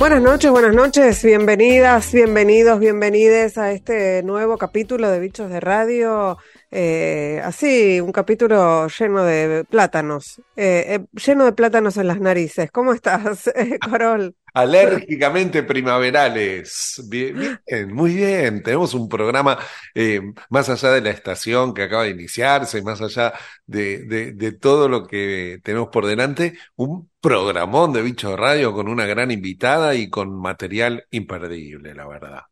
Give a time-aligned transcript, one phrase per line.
[0.00, 6.38] Buenas noches, buenas noches, bienvenidas, bienvenidos, bienvenides a este nuevo capítulo de Bichos de Radio.
[6.70, 12.70] Eh, así, un capítulo lleno de plátanos, eh, eh, lleno de plátanos en las narices.
[12.70, 13.52] ¿Cómo estás,
[13.90, 14.34] Corol?
[14.54, 17.02] Alérgicamente primaverales.
[17.08, 17.58] Bien,
[17.92, 18.62] muy bien.
[18.62, 19.58] Tenemos un programa
[20.48, 23.32] más allá de la estación que acaba de iniciarse, más allá
[23.66, 29.06] de, de todo lo que tenemos por delante, un programón de Bicho Radio con una
[29.06, 32.49] gran invitada y con material imperdible, la verdad.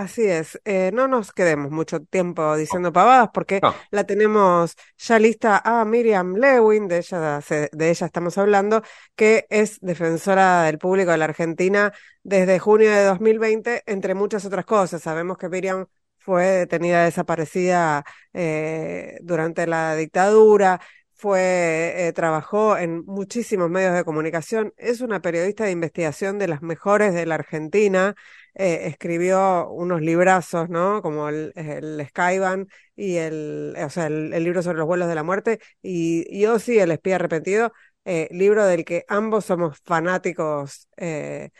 [0.00, 5.60] Así es, eh, no nos quedemos mucho tiempo diciendo pavadas porque la tenemos ya lista
[5.62, 7.40] a Miriam Lewin, de ella,
[7.70, 8.82] de ella estamos hablando,
[9.14, 11.92] que es defensora del público de la Argentina
[12.22, 15.02] desde junio de 2020, entre muchas otras cosas.
[15.02, 15.84] Sabemos que Miriam
[16.16, 20.80] fue detenida desaparecida eh, durante la dictadura,
[21.12, 26.62] fue, eh, trabajó en muchísimos medios de comunicación, es una periodista de investigación de las
[26.62, 28.14] mejores de la Argentina,
[28.54, 31.02] eh, escribió unos librazos, ¿no?
[31.02, 35.22] Como el, el Skyban y el, o sea, el, libro sobre los vuelos de la
[35.22, 37.72] muerte y, yo sí, El espía arrepentido,
[38.04, 40.88] eh, libro del que ambos somos fanáticos.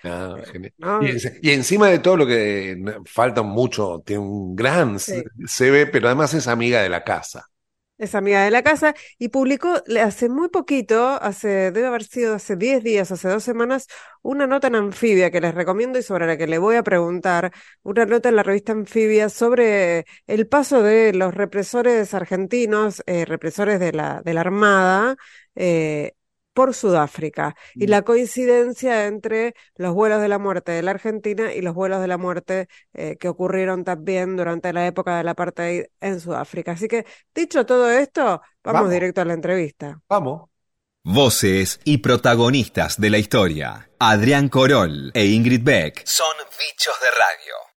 [0.04, 0.36] Ah,
[1.42, 6.48] y, encima de todo lo que falta mucho, tiene un gran CV, pero además es
[6.48, 7.49] amiga de la casa
[8.00, 12.56] es amiga de la casa, y publicó hace muy poquito, hace, debe haber sido hace
[12.56, 13.86] 10 días, hace dos semanas,
[14.22, 17.52] una nota en Anfibia que les recomiendo y sobre la que le voy a preguntar,
[17.82, 23.80] una nota en la revista Anfibia sobre el paso de los represores argentinos, eh, represores
[23.80, 25.16] de la, de la Armada,
[25.54, 26.12] eh,
[26.60, 27.88] por Sudáfrica y mm.
[27.88, 32.06] la coincidencia entre los vuelos de la muerte de la Argentina y los vuelos de
[32.06, 36.72] la muerte eh, que ocurrieron también durante la época del apartheid en Sudáfrica.
[36.72, 40.02] Así que, dicho todo esto, vamos, directo a la entrevista.
[40.06, 40.50] Vamos.
[41.02, 43.88] Voces y protagonistas de la historia.
[43.98, 47.69] Adrián Corol e Ingrid Beck son bichos de radio.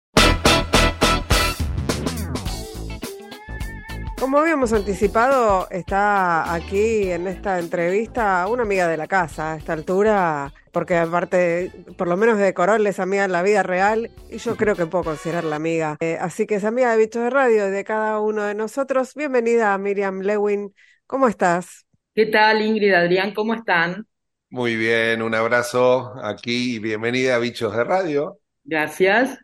[4.22, 9.72] Como habíamos anticipado, está aquí en esta entrevista una amiga de la casa a esta
[9.72, 14.38] altura, porque aparte, por lo menos de Corol, es amiga en la vida real y
[14.38, 15.96] yo creo que puedo considerarla amiga.
[15.98, 19.12] Eh, así que es amiga de Bichos de Radio y de cada uno de nosotros.
[19.16, 20.72] Bienvenida, Miriam Lewin.
[21.08, 21.84] ¿Cómo estás?
[22.14, 23.34] ¿Qué tal, Ingrid, Adrián?
[23.34, 24.06] ¿Cómo están?
[24.50, 28.38] Muy bien, un abrazo aquí y bienvenida a Bichos de Radio.
[28.62, 29.36] Gracias.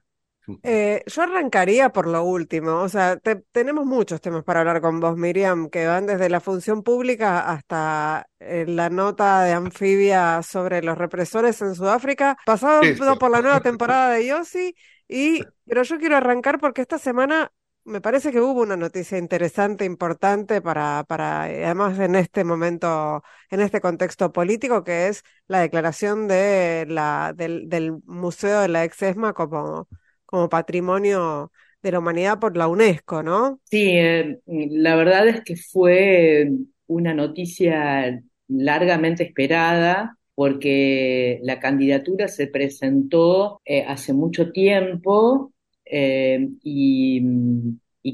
[0.63, 3.19] Eh, yo arrancaría por lo último, o sea,
[3.53, 8.29] tenemos muchos temas para hablar con vos, Miriam, que van desde la función pública hasta
[8.39, 12.83] eh, la nota de anfibia sobre los represores en Sudáfrica, pasado
[13.19, 14.75] por la nueva temporada de Yossi,
[15.07, 17.53] y, pero yo quiero arrancar porque esta semana
[17.85, 23.23] me parece que hubo una noticia interesante, importante para, para, eh, además en este momento,
[23.51, 28.85] en este contexto político, que es la declaración de la, del, del Museo de la
[28.85, 29.89] Ex-ESMA como
[30.29, 31.51] como patrimonio
[31.83, 33.61] de la humanidad por la UNESCO, ¿no?
[33.65, 36.51] Sí, eh, la verdad es que fue
[36.87, 45.53] una noticia largamente esperada porque la candidatura se presentó eh, hace mucho tiempo
[45.87, 47.23] eh, y,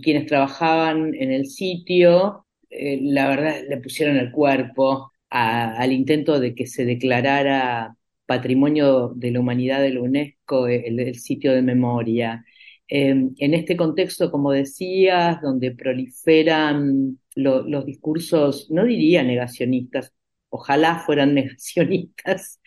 [0.02, 6.66] quienes trabajaban en el sitio, la verdad, le pusieron el cuerpo al intento de que
[6.66, 12.44] se declarara Patrimonio de la Humanidad de la UNESCO, el, sitio de memoria.
[12.88, 20.12] Em, en este contexto, como decías, donde proliferan los discursos, no diría negacionistas,
[20.50, 22.60] ojalá fueran negacionistas,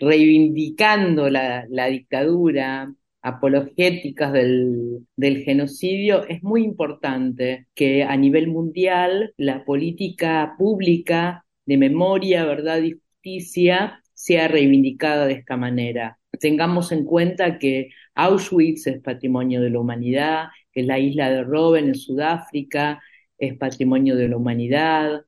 [0.00, 2.92] reivindicando la, dictadura,
[3.22, 11.76] apologéticas del, del, genocidio, es muy importante que a nivel mundial la política pública de
[11.78, 16.18] memoria, verdad y justicia sea reivindicada de esta manera.
[16.40, 21.88] Tengamos en cuenta que Auschwitz es patrimonio de la humanidad, que la isla de Robben
[21.88, 23.02] en Sudáfrica
[23.36, 25.26] es patrimonio de la humanidad.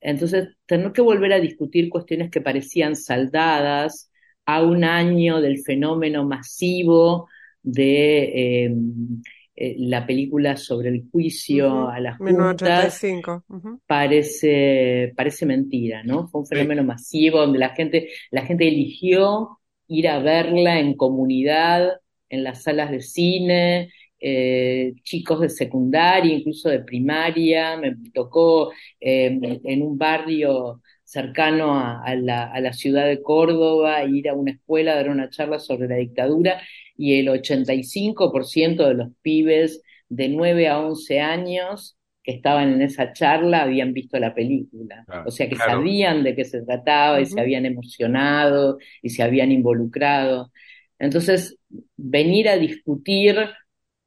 [0.00, 4.12] Entonces, tener que volver a discutir cuestiones que parecían saldadas
[4.44, 7.28] a un año del fenómeno masivo
[7.64, 8.76] de eh,
[9.58, 13.02] eh, la película sobre el juicio a las juntas
[13.86, 16.28] parece, parece mentira, ¿no?
[16.28, 19.58] Fue un fenómeno masivo donde la gente, la gente eligió
[19.88, 26.68] ir a verla en comunidad, en las salas de cine, eh, chicos de secundaria, incluso
[26.68, 33.22] de primaria, me tocó eh, en un barrio cercano a, la, a, la, ciudad de
[33.22, 36.60] Córdoba, ir a una escuela, dar una charla sobre la dictadura
[36.96, 43.12] y el 85% de los pibes de 9 a 11 años que estaban en esa
[43.12, 45.04] charla habían visto la película.
[45.24, 49.52] o sea que sabían de qué se trataba y se habían emocionado y se habían
[49.52, 50.50] involucrado.
[50.98, 51.56] Entonces,
[51.96, 53.36] venir a discutir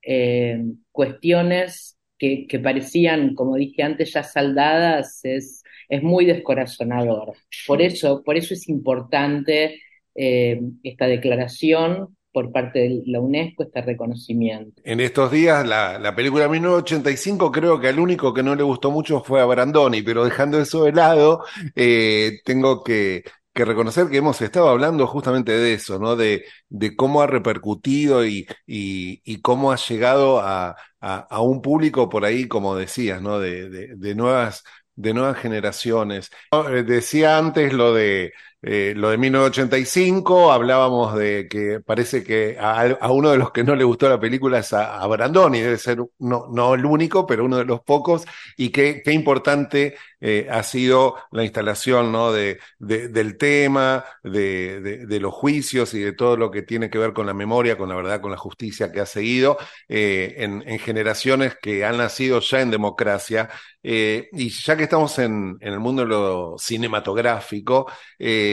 [0.01, 7.33] eh, cuestiones que, parecían, como dije antes, ya saldadas, es, es muy descorazonador.
[7.65, 9.81] Por eso, por eso es importante
[10.13, 14.81] eh, esta declaración por parte de la UNESCO, este reconocimiento.
[14.85, 18.91] En estos días, la, la película 1985, creo que al único que no le gustó
[18.91, 21.43] mucho fue a Brandoni, pero dejando eso de lado,
[21.75, 23.23] eh, tengo que,
[23.53, 26.15] que reconocer que hemos estado hablando justamente de eso, ¿no?
[26.15, 32.25] De, de cómo ha repercutido y, y, cómo ha llegado a, a, un público por
[32.25, 33.39] ahí, como decías, ¿no?
[33.39, 34.63] De, de, de nuevas,
[34.95, 36.29] de nuevas generaciones.
[36.51, 38.31] Eh, decía antes lo de
[38.61, 43.73] eh, lo de 1985, hablábamos de que parece que a, uno de los que no
[43.73, 47.57] le gustó la película es a, Brandoni, debe ser no, no, el único, pero uno
[47.57, 48.25] de los pocos,
[48.57, 52.33] y qué, importante eh, ha sido la instalación ¿no?
[52.33, 57.13] de, del tema, de, de, los juicios y de todo lo que tiene que ver
[57.13, 59.57] con la memoria, con la verdad, con la justicia que ha seguido
[59.87, 63.49] eh, en, en, generaciones que han nacido ya en democracia.
[63.81, 67.87] y ya que estamos en, en, el mundo de lo cinematográfico,
[68.19, 68.48] eh,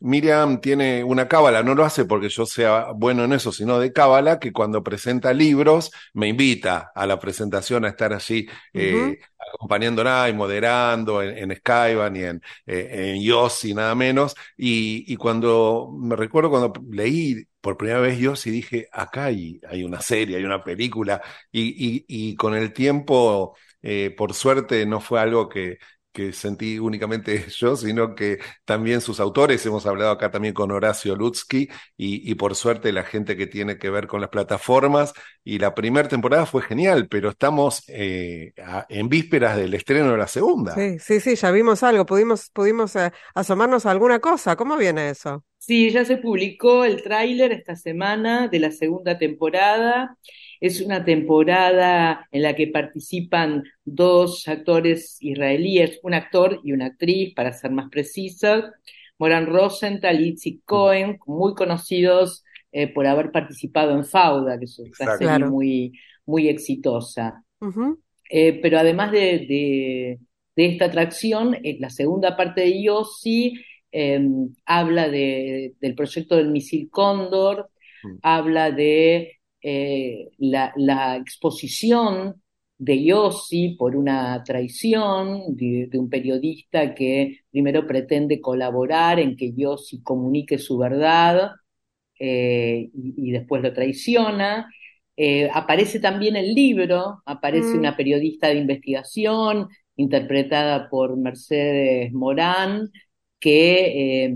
[0.00, 3.92] Miriam tiene una cábala, no lo hace porque yo sea bueno en eso, sino de
[3.92, 9.18] cábala, que cuando presenta libros me invita a la presentación a estar allí eh,
[9.54, 14.34] acompañándola y moderando en, en Skyban y en, eh, en Yossi, nada menos.
[14.56, 20.00] Y, cuando me recuerdo cuando leí por primera vez Yossi, dije, acá hay, hay una
[20.00, 21.22] serie, hay una película,
[21.52, 23.56] y, y con el tiempo.
[24.16, 25.78] por suerte no fue algo que,
[26.12, 31.16] que sentí únicamente yo, sino que también sus autores, hemos hablado acá también con Horacio
[31.16, 35.12] Lutsky y, por suerte la gente que tiene que ver con las plataformas
[35.44, 38.52] y la primera temporada fue genial, pero estamos eh,
[38.88, 40.74] en vísperas del estreno de la segunda.
[40.74, 45.10] Sí, sí, sí, ya vimos algo, pudimos, pudimos eh, asomarnos a alguna cosa, ¿cómo viene
[45.10, 45.44] eso?
[45.58, 50.16] Sí, ya se publicó el tráiler esta semana de la segunda temporada.
[50.62, 57.34] Es una temporada en la que participan dos actores israelíes, un actor y una actriz,
[57.34, 58.72] para ser más precisa,
[59.18, 64.78] Moran Rosenthal y Itzik Cohen, muy conocidos eh, por haber participado en Fauda, que es
[64.78, 65.92] una serie muy,
[66.24, 67.44] muy exitosa.
[68.30, 70.18] Eh, pero además de,
[70.56, 73.54] esta atracción, en la segunda parte de Yossi
[73.94, 77.70] Em, habla de, del proyecto del misil Cóndor,
[78.02, 78.16] mm.
[78.22, 82.42] habla de eh, la, exposición
[82.78, 90.02] de Yossi por una traición de, un periodista que primero pretende colaborar en que Yossi
[90.02, 91.52] comunique su verdad
[92.18, 94.68] eh, y, después lo traiciona.
[95.16, 97.78] Eh, aparece también el libro, aparece mm.
[97.78, 102.90] una periodista de investigación interpretada por Mercedes Morán,
[103.38, 104.34] que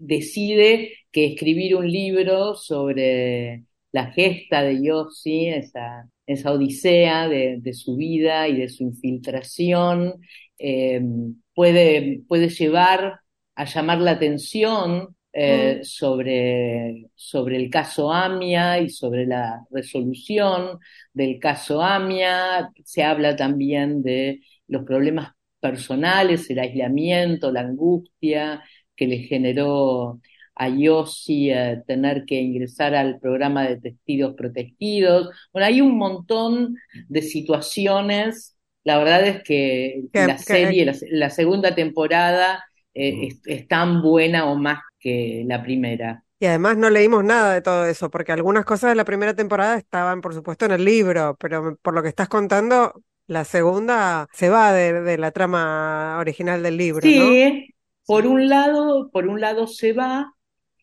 [0.00, 3.64] decide que escribir un libro sobre
[3.96, 10.20] la gesta de Yossi, esa, esa odisea de, su vida y de su infiltración,
[10.58, 13.20] em, puede, puede llevar
[13.54, 15.84] a llamar la atención eh, mm.
[15.84, 20.78] sobre, sobre el caso AMIA y sobre la resolución
[21.14, 22.70] del caso AMIA.
[22.84, 28.62] Se habla también de los problemas personales, el aislamiento, la angustia
[28.94, 30.20] que le generó
[30.56, 35.28] a Yossi eh, tener que ingresar al programa de testigos protegidos.
[35.52, 36.76] Bueno, hay un montón
[37.08, 38.56] de situaciones.
[38.82, 44.80] La verdad es que la serie, la, segunda temporada eh, es, tan buena o más
[44.98, 46.24] que la primera.
[46.38, 49.76] Y además no leímos nada de todo eso, porque algunas cosas de la primera temporada
[49.76, 54.48] estaban, por supuesto, en el libro, pero por lo que estás contando, la segunda se
[54.48, 57.02] va de, la trama original del libro.
[57.02, 57.74] Sí,
[58.06, 60.35] por un lado, por un lado se va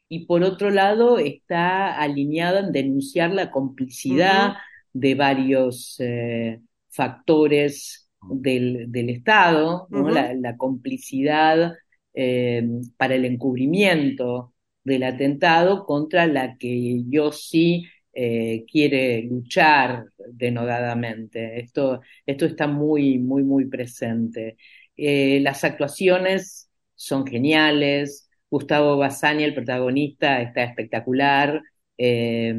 [0.09, 4.55] y por otro lado está alineada en denunciar la complicidad
[4.93, 11.73] de varios eh, factores del, Estado, la, complicidad
[12.13, 12.63] eh,
[12.95, 21.59] para el encubrimiento del atentado contra la que yo sí eh, quiere luchar denodadamente.
[21.59, 24.57] Esto, esto está muy, muy, muy presente.
[24.95, 28.29] Las actuaciones son geniales.
[28.53, 31.61] Gustavo Bassani, el protagonista, está espectacular.
[31.97, 32.55] Eh,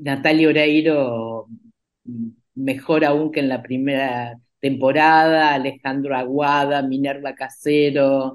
[0.00, 1.46] Natalia Oreiro,
[2.54, 8.34] mejor aún que en la primera temporada, Alejandro Aguada, Minerva Casero,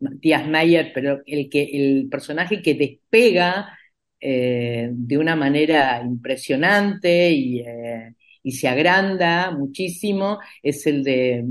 [0.00, 3.78] Matías Mayer, pero el, que, el personaje que despega
[4.26, 11.44] eh, de una manera impresionante eh, y, se agranda muchísimo es el de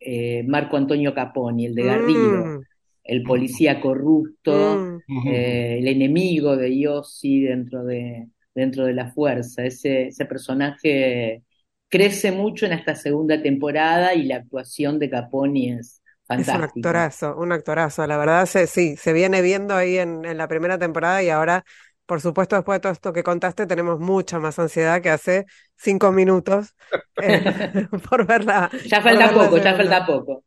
[0.00, 2.46] eh, Marco Antonio Caponi, el de Garrido.
[2.46, 2.60] Mm.
[3.04, 5.28] el policía corrupto, mm.
[5.28, 9.64] eh, el enemigo de Yossi dentro de, dentro de la fuerza.
[9.64, 11.42] Ese, ese personaje
[11.88, 16.64] crece mucho en esta segunda temporada y la actuación de Caponi es fantástica.
[16.64, 18.06] Es un actorazo, un actorazo.
[18.06, 21.64] La verdad, sí, se viene viendo ahí en, en la primera temporada y ahora
[22.10, 26.10] por supuesto, después de todo esto que contaste, tenemos mucha más ansiedad que hace cinco
[26.10, 26.74] minutos
[27.22, 28.68] eh, por verla.
[28.84, 30.42] Ya falta poco, ya falta poco.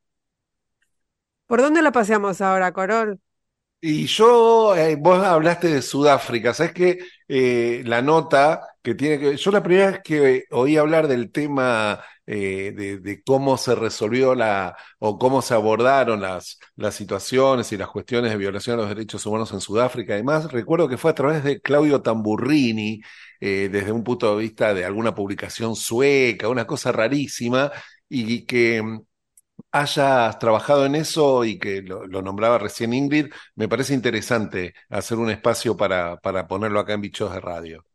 [1.47, 3.17] ¿Por dónde la paseamos ahora, Corol?
[3.79, 6.99] Y yo, eh, vos hablaste de Sudáfrica, ¿sabes qué?
[7.29, 9.37] Eh, la nota que tiene que...
[9.37, 14.75] Yo la primera vez que oí hablar del tema eh, de, cómo se resolvió la,
[14.99, 19.25] o cómo se abordaron las, las situaciones y las cuestiones de violación de los derechos
[19.25, 20.13] humanos en Sudáfrica.
[20.13, 23.01] Además, recuerdo que fue a través de Claudio Tamburrini,
[23.39, 27.71] eh, desde un punto de vista de alguna publicación sueca, una cosa rarísima,
[28.07, 29.01] y que mm,
[29.71, 35.29] hayas trabajado en eso y que lo, nombraba recién Ingrid, me parece interesante hacer un
[35.31, 37.85] espacio para, para ponerlo acá en Bichos de Radio.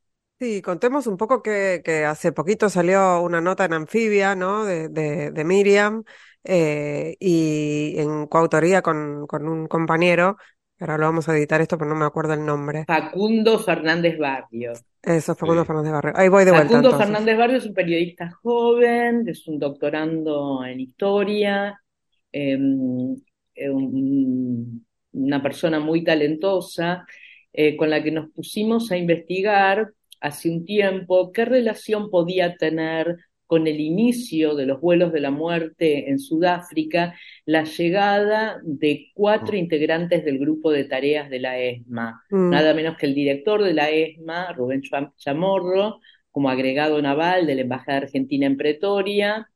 [0.40, 4.64] Sí, contemos un poco que, que hace poquito salió una nota en Anfibia, ¿no?
[4.64, 6.04] De, de, Miriam,
[6.44, 10.36] eh, y en coautoría con, con un compañero,
[10.78, 12.84] ahora lo vamos a editar esto, pero no me acuerdo el nombre.
[12.86, 14.74] Facundo Fernández Barrio.
[15.02, 16.12] Eso, Facundo Fernández Barrio.
[16.14, 16.68] Ahí voy de vuelta.
[16.68, 21.82] Facundo Fernández Barrio es un periodista joven, es un doctorando en historia,
[22.30, 23.16] em,
[23.56, 27.04] eh, una persona muy talentosa,
[27.52, 33.16] eh, con la que nos pusimos a investigar hace un tiempo qué relación podía tener
[33.48, 37.14] con el inicio de los vuelos de la muerte en Sudáfrica
[37.46, 39.56] la llegada de cuatro mm.
[39.56, 42.50] integrantes del grupo de tareas de la ESMA, mm.
[42.50, 44.82] nada menos que el director de la ESMA, Rubén
[45.16, 49.50] Chamorro, como agregado naval de la Embajada Argentina en Pretoria,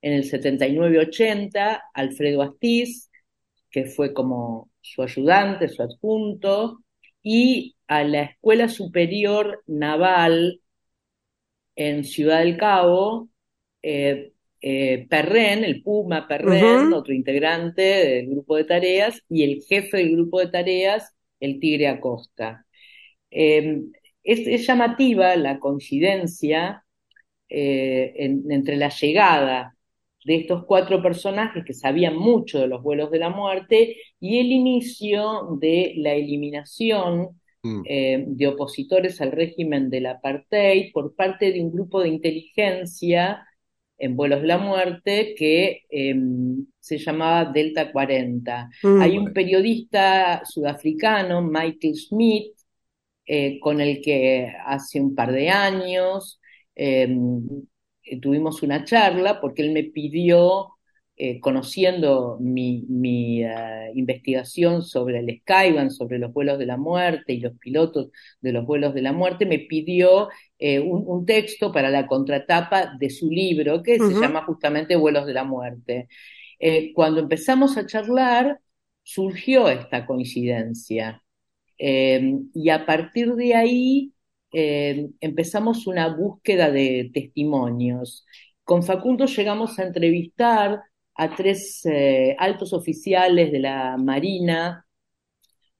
[0.00, 3.10] en el 79-80, Alfredo Astiz,
[3.68, 6.84] que fue como su ayudante, su adjunto,
[7.20, 10.60] y a la Escuela Superior Naval
[11.76, 13.28] en Ciudad del Cabo,
[13.82, 19.98] eh, eh, Perren, el Puma Perren, otro integrante del grupo de tareas, y el jefe
[19.98, 22.66] del grupo de tareas, el Tigre Acosta.
[23.30, 26.84] Em, es, llamativa la coincidencia
[27.48, 28.14] eh,
[28.48, 29.74] entre la llegada
[30.24, 34.52] de estos cuatro personajes que sabían mucho de los vuelos de la muerte y el
[34.52, 37.40] inicio de la eliminación.
[37.84, 43.46] Eh, de opositores al régimen del apartheid por parte de un grupo de inteligencia
[43.98, 48.70] en vuelos la muerte que em, se llamaba Delta 40.
[48.82, 49.00] Mm.
[49.00, 52.52] Hay un periodista sudafricano, Michael Smith,
[53.26, 56.40] eh, con el que hace un par de años
[56.74, 57.40] em,
[58.20, 60.73] tuvimos una charla porque él me pidió,
[61.16, 67.40] eh, conociendo mi, eh, investigación sobre el Skyban, sobre los vuelos de la muerte y
[67.40, 70.28] los pilotos de los vuelos de la muerte, me pidió
[70.58, 75.44] un, texto para la contratapa de su libro que se llama justamente Vuelos de la
[75.44, 76.08] muerte.
[76.94, 78.60] cuando empezamos a charlar,
[79.02, 81.22] surgió esta coincidencia.
[81.78, 84.14] y a partir de ahí
[84.54, 88.24] eh, empezamos una búsqueda de testimonios.
[88.62, 90.80] Con Facundo llegamos a entrevistar
[91.16, 94.86] a tres eh, altos oficiales de la Marina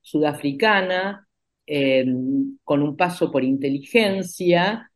[0.01, 1.27] sudafricana,
[1.67, 2.05] eh,
[2.63, 4.91] con un paso por inteligencia,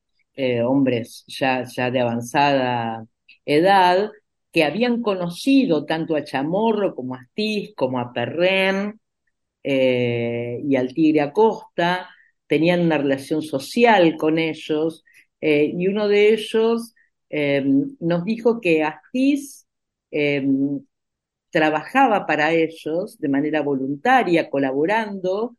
[0.65, 3.05] hombres ya, ya de avanzada
[3.45, 4.09] edad,
[4.53, 9.01] que habían conocido tanto a Chamorro como a Astiz, como a Perren
[9.65, 12.09] y al Tigre Acosta,
[12.49, 15.05] tenían una relación social con ellos,
[15.41, 16.95] eh, y uno de ellos
[17.31, 17.65] eh,
[18.01, 19.58] nos dijo que Astiz
[20.11, 20.47] eh,
[21.51, 25.57] trabajaba para ellos de manera voluntaria, colaborando,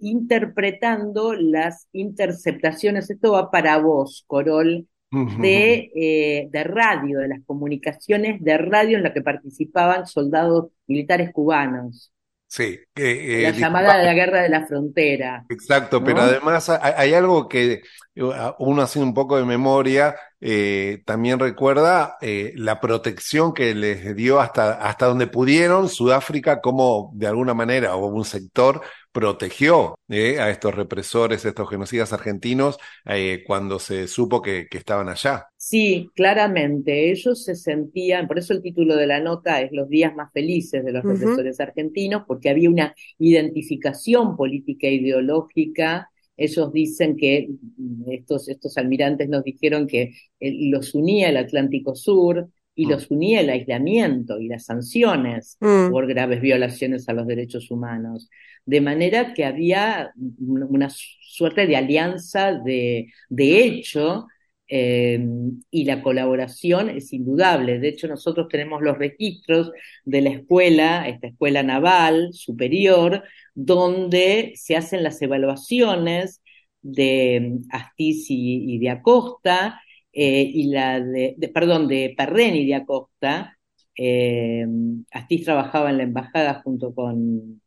[0.00, 8.58] interpretando las interceptaciones, esto va para vos, Corol, de, de, radio, de las comunicaciones de
[8.58, 12.12] radio en la que participaban soldados militares cubanos.
[12.48, 12.78] Sí.
[12.94, 15.44] Eh, la llamada de la guerra de la frontera.
[15.48, 17.82] Exacto, pero además hay, algo que
[18.58, 24.40] uno hace un poco de memoria, eh, también recuerda eh, la protección que les dio
[24.40, 28.80] hasta, hasta donde pudieron Sudáfrica, como de alguna manera, o un sector
[29.16, 35.08] protegió eh, a estos represores, a estos genocidas argentinos, eh, cuando se supo que, estaban
[35.08, 35.46] allá.
[35.56, 40.14] Sí, claramente, ellos se sentían, por eso el título de la nota es Los días
[40.14, 46.10] más felices de los represores argentinos, porque había una identificación política e ideológica.
[46.36, 51.96] Ellos dicen que, mm, estos, estos almirantes nos dijeron que eh, los unía el Atlántico
[51.96, 52.90] Sur, y mm.
[52.90, 55.90] los unía el aislamiento y las sanciones mm.
[55.90, 58.30] por graves violaciones a los derechos humanos.
[58.64, 64.26] De manera que había una suerte de alianza de, de hecho
[64.68, 65.24] eh,
[65.70, 67.78] y la colaboración es indudable.
[67.78, 69.70] De hecho, nosotros tenemos los registros
[70.04, 73.22] de la escuela, esta escuela naval superior,
[73.54, 76.42] donde se hacen las evaluaciones
[76.82, 79.80] de Astiz y, de Acosta,
[80.16, 83.58] eh, y la de, perdón, de Perren y de Acosta.
[83.96, 84.66] Eh,
[85.12, 87.62] Astiz trabajaba en la embajada junto con,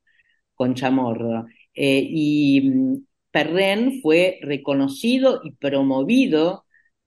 [0.55, 1.45] con Chamorro.
[1.73, 2.97] y mm,
[3.31, 6.65] Perren fue reconocido y promovido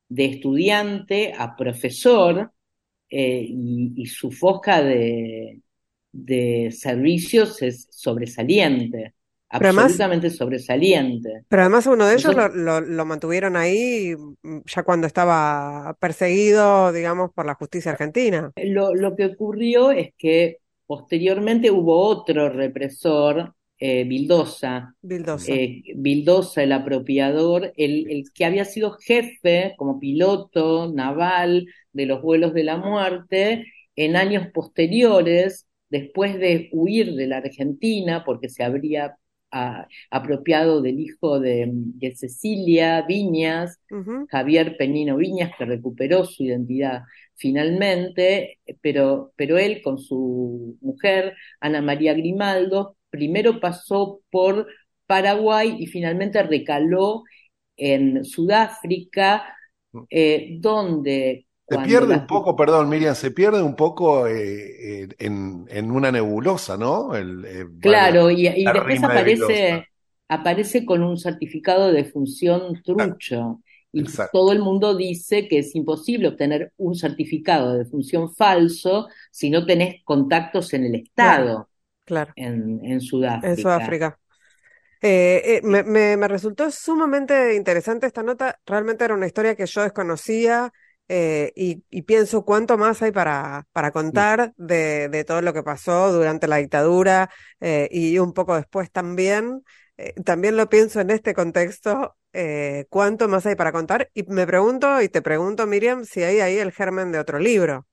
[0.08, 2.52] de estudiante a profesor
[3.11, 5.61] eh, y, su foca de,
[6.70, 9.14] servicios es sobresaliente,
[9.52, 11.44] absolutamente sobresaliente.
[11.49, 17.47] Pero además uno de ellos lo, mantuvieron ahí mm, ya cuando estaba perseguido, digamos, por
[17.47, 18.50] la justicia argentina.
[18.56, 23.54] Lo, lo que ocurrió es que posteriormente hubo otro represor
[23.85, 24.94] eh, Bildosa.
[25.02, 25.52] Bildosa.
[25.52, 32.62] Eh, el apropiador, el, que había sido jefe como piloto naval de los vuelos de
[32.62, 33.66] la muerte
[33.97, 39.16] en años posteriores, después de huir de la Argentina, porque se habría
[40.11, 41.71] apropiado del hijo de,
[42.16, 43.80] Cecilia Viñas,
[44.28, 47.02] Javier Penino Viñas, que recuperó su identidad
[47.37, 54.68] finalmente, pero, pero él con su mujer, Ana María Grimaldo, primero pasó por
[55.06, 57.25] Paraguay y finalmente recaló
[57.76, 59.54] en Sudáfrica,
[59.92, 60.02] mm.
[60.11, 61.47] eh, donde...
[61.76, 66.76] Se pierde un poco, perdón Miriam, se pierde un poco eh, eh, en, una nebulosa,
[66.76, 67.11] ¿no?
[67.81, 69.88] claro, y, después aparece,
[70.29, 73.61] aparece con un certificado de función trucho.
[73.95, 79.50] Y todo el mundo dice que es imposible obtener un certificado de función falso si
[79.50, 81.69] no tenés contactos en el Estado
[82.07, 82.33] claro.
[82.37, 83.49] en, Sudáfrica.
[83.50, 84.19] En Sudáfrica.
[85.04, 85.82] Eh, eh,
[86.17, 88.61] me, resultó sumamente interesante esta nota.
[88.65, 90.73] Realmente era una historia que yo desconocía
[91.14, 96.48] eh, y, pienso cuánto más hay para, para contar de, todo lo que pasó durante
[96.48, 97.30] la dictadura
[97.90, 99.62] y un poco después también.
[100.25, 102.16] también lo pienso en este contexto,
[102.88, 104.10] cuánto más hay para contar.
[104.14, 107.86] Y me pregunto y te pregunto, Miriam, si hay ahí el germen de otro libro.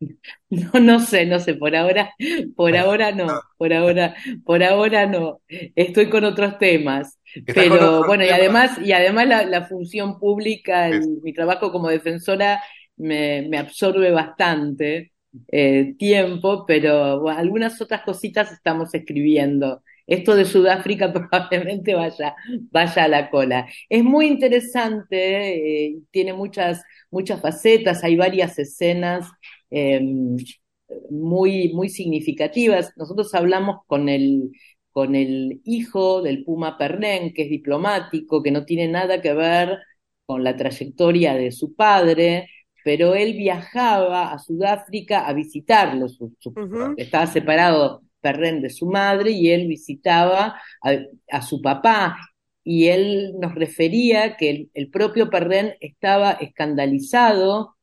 [0.50, 2.14] No, no sé, no sé, por ahora,
[2.56, 3.26] por ahora no,
[3.58, 5.40] por ahora, por ahora no.
[5.48, 7.18] Estoy con otros temas.
[7.46, 10.90] Pero bueno, y además, y además la, función pública,
[11.22, 12.62] mi trabajo como defensora
[12.96, 15.12] me, me absorbe bastante
[15.48, 19.82] eh, tiempo, pero algunas otras cositas estamos escribiendo.
[20.06, 22.34] Esto de Sudáfrica probablemente vaya,
[22.70, 23.66] vaya a la cola.
[23.90, 29.30] Es muy interesante, eh, tiene muchas, muchas facetas, hay varias escenas
[29.70, 30.36] Em,
[31.10, 32.92] muy, muy significativas.
[32.96, 34.50] Nosotros hablamos con el,
[34.90, 39.78] con el hijo del Puma Pernen, que es diplomático, que no tiene nada que ver
[40.26, 42.48] con la trayectoria de su padre,
[42.84, 46.06] pero él viajaba a Sudáfrica a visitarlo.
[46.96, 50.60] Estaba separado Perren de su madre y él visitaba
[51.30, 52.16] a, su papá.
[52.64, 57.77] Y él nos refería que el, el propio Perren estaba escandalizado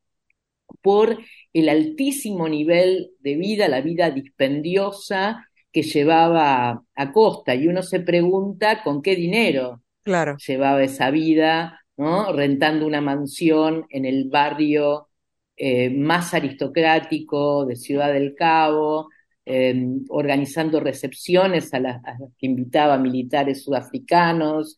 [0.82, 1.18] por
[1.54, 7.56] el altísimo nivel de vida, la vida dispendiosa que llevaba a Costa.
[7.56, 10.38] Y uno se pregunta con qué dinero claro.
[10.38, 12.32] llevaba esa vida, ¿no?
[12.32, 15.10] Rentando una mansión en el barrio
[15.58, 19.10] eh, más aristocrático de Ciudad del Cabo,
[19.46, 22.02] em, organizando recepciones a las,
[22.38, 24.76] que invitaba militares sudafricanos,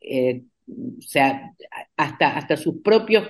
[0.00, 1.52] eh, o sea,
[1.96, 3.28] hasta, hasta sus propios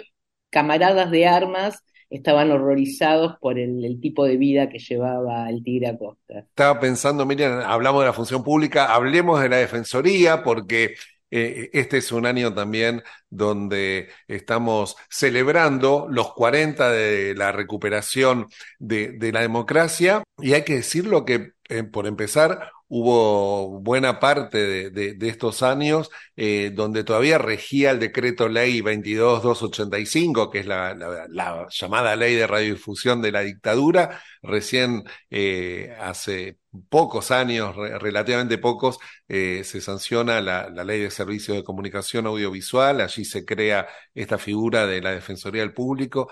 [0.50, 6.40] camaradas de armas estaban horrorizados por el, tipo de vida que llevaba el Tigre Acosta.
[6.40, 10.94] Estaba pensando, Miriam, hablamos de la función pública, hablemos de la Defensoría, porque
[11.30, 18.46] eh, este es un año también donde estamos celebrando los 40 de la recuperación
[18.78, 25.28] de, la democracia y hay que decirlo que, eh, por empezar, hubo buena parte de,
[25.28, 32.34] estos años eh, donde todavía regía el decreto ley 22285, que es la, llamada ley
[32.34, 34.20] de radiodifusión de la dictadura.
[34.42, 38.98] Recién eh, hace pocos años, relativamente pocos,
[39.28, 43.00] eh, se sanciona la, ley de servicios de comunicación audiovisual.
[43.00, 46.30] Allí se crea esta figura de la Defensoría del Público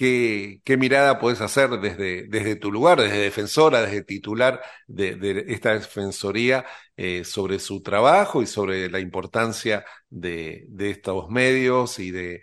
[0.00, 6.64] qué, mirada puedes hacer desde, tu lugar, desde defensora, desde titular de, esta defensoría
[6.96, 12.40] eh, sobre su trabajo y sobre la importancia de, estos medios y de,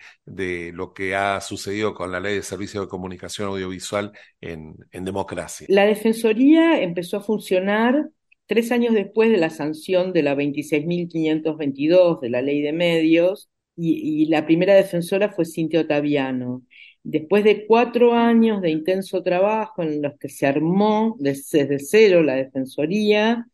[0.74, 5.66] lo que ha sucedido con la ley de servicio de comunicación audiovisual en, en democracia.
[5.68, 8.10] La defensoría empezó a funcionar
[8.46, 14.24] tres años después de la sanción de la 26.522 de la ley de medios y,
[14.24, 16.64] y, la primera defensora fue Cintia Otaviano.
[17.10, 22.36] Después de cuatro años de intenso trabajo en los que se armó desde cero la
[22.36, 23.48] Defensoría,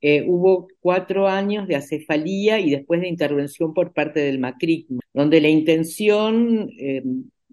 [0.00, 5.40] eh, hubo cuatro años de acefalía y después de intervención por parte del macrismo, donde
[5.40, 7.04] la intención eh,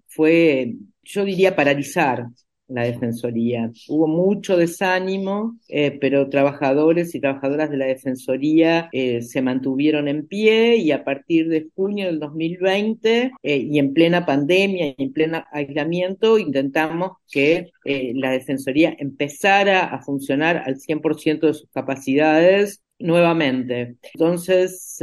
[0.08, 2.26] fue, yo diría, paralizar
[2.68, 3.70] la Defensoría.
[3.88, 10.26] Hubo mucho desánimo, eh, pero trabajadores y trabajadoras de la Defensoría eh, se mantuvieron en
[10.26, 15.12] pie y a partir de junio del 2020 eh, y en plena pandemia y en
[15.12, 23.96] pleno aislamiento intentamos que la Defensoría empezara a funcionar al 100% de sus capacidades nuevamente.
[24.14, 24.98] Entonces,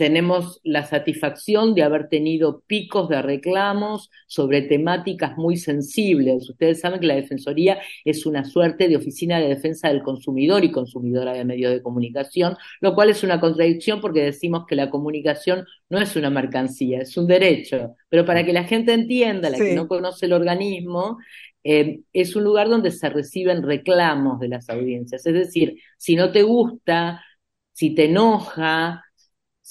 [0.00, 6.48] tenemos la satisfacción de haber tenido picos de reclamos sobre temáticas muy sensibles.
[6.48, 10.72] Ustedes saben que la Defensoría es una suerte de oficina de defensa del consumidor y
[10.72, 15.66] consumidora de medios de comunicación, lo cual es una contradicción porque decimos que la comunicación
[15.90, 17.96] no es una mercancía, es un derecho.
[18.08, 21.18] Pero para que la gente entienda, la que no conoce el organismo,
[21.62, 25.26] eh, es un lugar donde se reciben reclamos de las audiencias.
[25.26, 27.22] Es decir, si no te gusta,
[27.74, 29.04] si te enoja,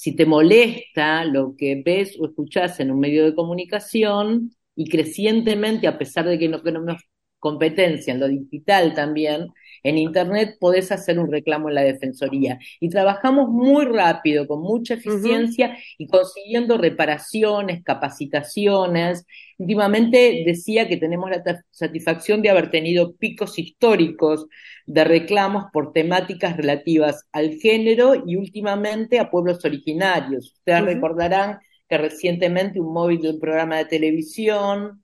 [0.00, 5.86] si te molesta lo que ves o escuchas en un medio de comunicación y crecientemente,
[5.86, 7.02] a pesar de que no tenemos
[7.38, 9.48] competencia en lo digital también,
[9.82, 12.58] en Internet podés hacer un reclamo en la Defensoría.
[12.80, 19.24] Y trabajamos muy rápido, con mucha eficiencia y consiguiendo reparaciones, capacitaciones.
[19.58, 24.46] Últimamente decía que tenemos la satisfacción de haber tenido picos históricos
[24.86, 30.54] de reclamos por temáticas relativas al género y últimamente a pueblos originarios.
[30.54, 35.02] Ustedes recordarán que recientemente un móvil de un programa de televisión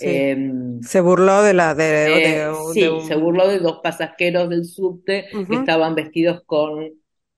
[0.00, 5.26] em, se burló de la de, eh, sí, se burló de dos pasajeros del subte
[5.48, 6.90] que estaban vestidos con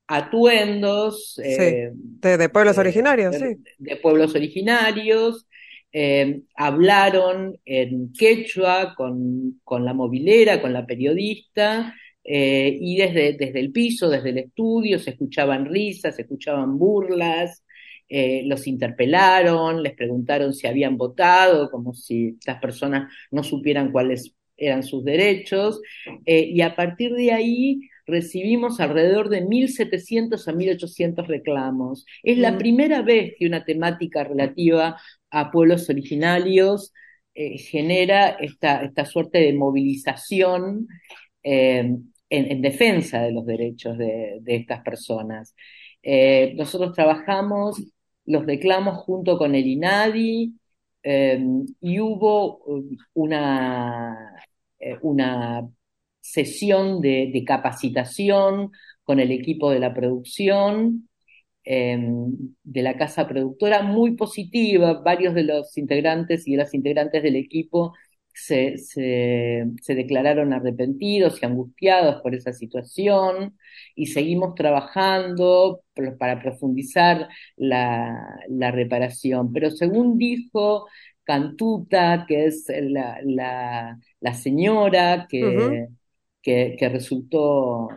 [0.07, 3.37] atuendos eh, de, pueblos originarios,
[3.79, 5.46] de pueblos originarios
[5.92, 13.59] eh, hablaron en quechua con, con, la movilera, con la periodista, eh, y desde, desde
[13.59, 17.64] el piso, desde el estudio, se escuchaban risas, se escuchaban burlas,
[18.11, 24.35] eh, los interpelaron, les preguntaron si habían votado, como si las personas no supieran cuáles
[24.59, 25.81] eran sus derechos,
[26.27, 32.05] y a partir de ahí recibimos alrededor de 1.700 a 1.800 reclamos.
[32.23, 32.59] Es la mm.
[32.59, 36.92] primera vez que una temática relativa a pueblos originarios
[37.35, 40.88] eh, genera esta, esta, suerte de movilización
[41.42, 41.96] eh,
[42.29, 45.55] en, defensa de los derechos de, estas personas.
[46.03, 47.83] Eh, nosotros trabajamos
[48.30, 50.54] los reclamos junto con el INADI
[51.80, 52.62] y hubo
[53.14, 54.36] una,
[55.02, 55.68] una
[56.20, 58.70] sesión de capacitación
[59.02, 61.08] con el equipo de la producción
[61.62, 65.02] Em, de la casa productora muy positiva.
[65.02, 67.94] Varios de los integrantes y de las integrantes del equipo
[68.46, 73.59] se, se, declararon arrepentidos y angustiados por esa situación
[73.94, 75.83] y seguimos trabajando
[76.18, 79.53] para profundizar la, la reparación.
[79.53, 80.87] Pero según dijo
[81.24, 83.20] Cantuta, que es la,
[84.20, 85.88] la, señora que,
[86.42, 87.88] que, que resultó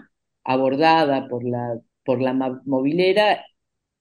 [0.43, 2.33] abordada por la, por la
[2.65, 3.43] movilera,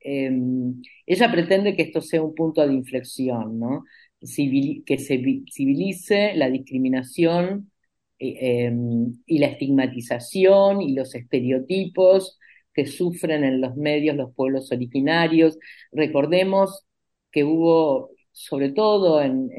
[0.04, 3.84] Em, ella pretende que esto sea un punto de inflexión, ¿no?
[4.86, 7.70] Que se civilice la discriminación
[8.18, 12.38] eh, em, y la estigmatización y los estereotipos
[12.74, 15.58] que sufren en los medios los pueblos originarios.
[15.92, 16.86] Recordemos
[17.30, 19.50] que hubo, sobre todo en,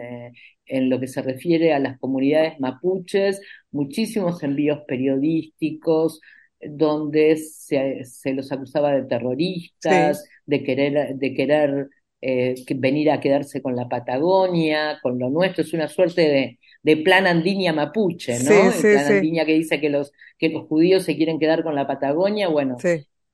[0.00, 0.32] eh,
[0.66, 3.40] en lo que se refiere a las comunidades mapuches,
[3.70, 6.20] muchísimos envíos periodísticos,
[6.60, 11.88] donde se, se los acusaba de terroristas, de querer, de querer
[12.20, 16.96] eh, venir a quedarse con la Patagonia, con lo nuestro, es una suerte de, de
[16.96, 18.50] plan andinia mapuche, ¿no?
[18.50, 21.86] el plan andinia que dice que los, que los judíos se quieren quedar con la
[21.86, 22.76] Patagonia, bueno,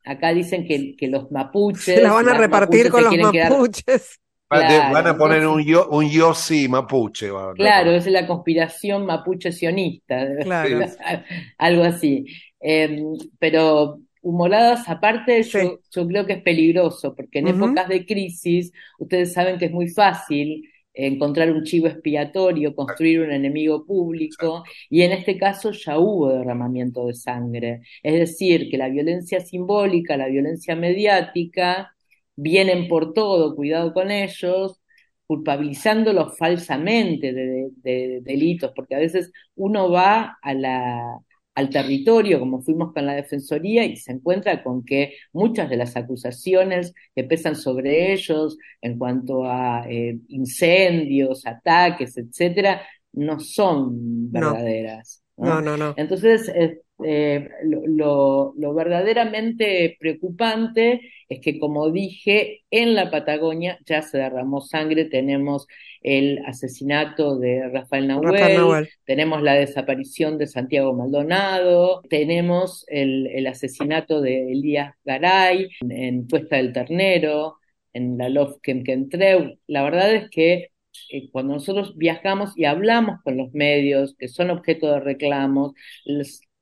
[0.05, 1.97] acá dicen que, que los mapuches...
[1.97, 4.21] Se la van a repartir con los mapuches.
[4.49, 7.31] van a poner un, yo, un Yossi mapuche.
[7.55, 10.27] Claro, es la conspiración mapuche sionista,
[11.59, 12.27] algo así.
[12.61, 19.33] Em, pero humoradas aparte, yo, creo que es peligroso, porque en épocas de crisis, ustedes
[19.35, 25.13] saben que es muy fácil encontrar un chivo expiatorio, construir un enemigo público, y en
[25.13, 27.83] este caso ya hubo derramamiento de sangre.
[28.03, 31.95] Es decir, que la violencia simbólica, la violencia mediática,
[32.37, 34.81] vienen por todo, cuidado con ellos,
[35.27, 41.19] culpabilizándolos falsamente de, delitos, porque a veces uno va a la,
[41.55, 45.97] al territorio, como fuimos con la Defensoría, y se encuentra con que muchas de las
[45.97, 55.23] acusaciones que pesan sobre ellos en cuanto a eh, incendios, ataques, etcétera, no son verdaderas.
[55.37, 55.95] No, no, no.
[55.97, 64.61] Entonces, eh, lo, verdaderamente preocupante es que, como dije, en la Patagonia ya se derramó
[64.61, 65.67] sangre, tenemos
[66.03, 74.53] el asesinato de Rafael Nahuel, tenemos la desaparición de Santiago Maldonado, tenemos el, asesinato de
[74.53, 77.57] Elías Garay en, Cuesta del Ternero,
[77.93, 79.59] en la Love Kemkentreu.
[79.67, 80.71] La verdad es que
[81.11, 85.73] eh, cuando nosotros viajamos y hablamos con los medios que son objeto de reclamos,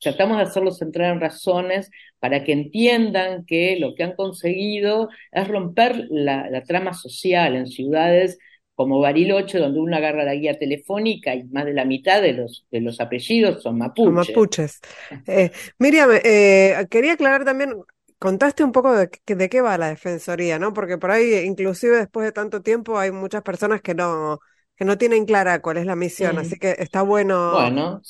[0.02, 5.48] tratamos de hacerlos entrar en razones para que entiendan que lo que han conseguido es
[5.48, 8.38] romper la, trama social en ciudades
[8.74, 12.66] como Bariloche, donde uno agarra la guía telefónica y más de la mitad de los,
[12.70, 14.12] de los apellidos son mapuches.
[14.12, 14.80] mapuches.
[15.26, 17.74] Eh, Miriam, eh, quería aclarar también,
[18.18, 20.72] contaste un poco de, de, qué va la Defensoría, ¿no?
[20.72, 24.40] Porque por ahí, inclusive después de tanto tiempo, hay muchas personas que no,
[24.82, 27.52] que no tienen clara cuál es la misión, así que está bueno,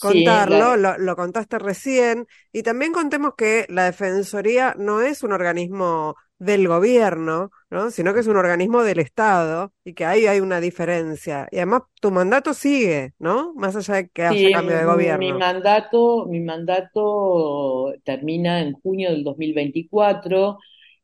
[0.00, 6.66] contarlo, lo, contaste recién, y también contemos que la Defensoría no es un organismo del
[6.66, 7.90] gobierno, ¿no?
[7.90, 11.46] sino que es un organismo del Estado, y que ahí hay una diferencia.
[11.50, 13.52] Y además tu mandato sigue, ¿no?
[13.52, 15.18] Más allá de que haya cambio de gobierno.
[15.18, 20.56] Mi mandato, mi mandato termina en junio del 2024,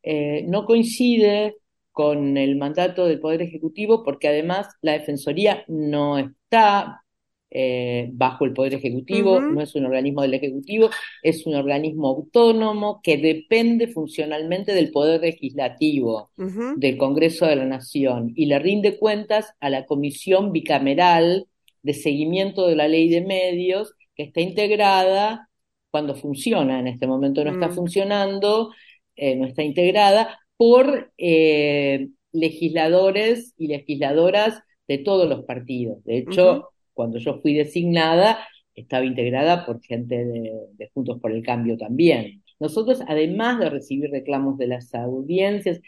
[0.02, 1.56] eh, no coincide
[1.98, 7.02] con el mandato del Poder Ejecutivo, porque además la Defensoría no está
[7.50, 10.90] eh, bajo el Poder Ejecutivo, no es un organismo del Ejecutivo,
[11.24, 16.30] es un organismo autónomo que depende funcionalmente del Poder Legislativo,
[16.76, 21.48] del Congreso de la Nación, y le rinde cuentas a la Comisión Bicameral
[21.82, 25.50] de Seguimiento de la Ley de Medios, que está integrada
[25.90, 27.74] cuando funciona, en este momento no está mm.
[27.74, 28.72] funcionando,
[29.16, 36.04] eh, no está integrada por eh, legisladores y legisladoras de todos los partidos.
[36.04, 38.38] De hecho, cuando yo fui designada,
[38.74, 42.42] estaba integrada por gente de, Juntos por el Cambio también.
[42.58, 45.80] Nosotros, además de recibir reclamos de las audiencias,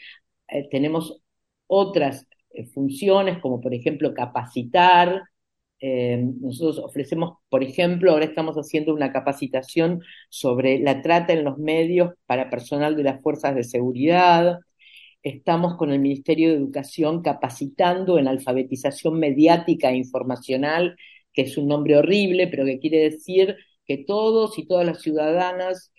[0.48, 1.20] eh, tenemos
[1.66, 5.22] otras eh, funciones, como por ejemplo capacitar.
[5.80, 12.12] Nosotros ofrecemos, por ejemplo, ahora estamos haciendo una capacitación sobre la trata en los medios
[12.26, 14.58] para personal de las fuerzas de seguridad.
[15.22, 20.96] Estamos con el Ministerio de Educación capacitando en alfabetización mediática e informacional,
[21.32, 25.92] que es un nombre horrible, pero que quiere decir que todos y todas las ciudadanas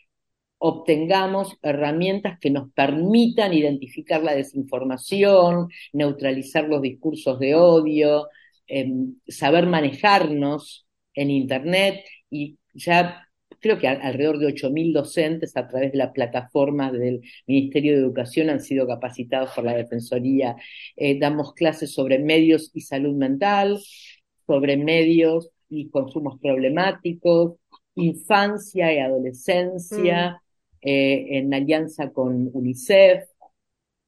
[0.59, 8.27] obtengamos herramientas que nos permitan identificar la desinformación, neutralizar los discursos de odio,
[8.71, 13.27] em, saber manejarnos en Internet y ya
[13.59, 18.49] creo que alrededor de 8.000 docentes a través de la plataforma del Ministerio de Educación
[18.49, 20.55] han sido capacitados por la Defensoría.
[20.95, 23.79] Eh, damos clases sobre medios y salud mental,
[24.47, 27.57] sobre medios y consumos problemáticos,
[27.95, 30.87] infancia y adolescencia, mm.
[30.87, 33.25] eh, en alianza con UNICEF.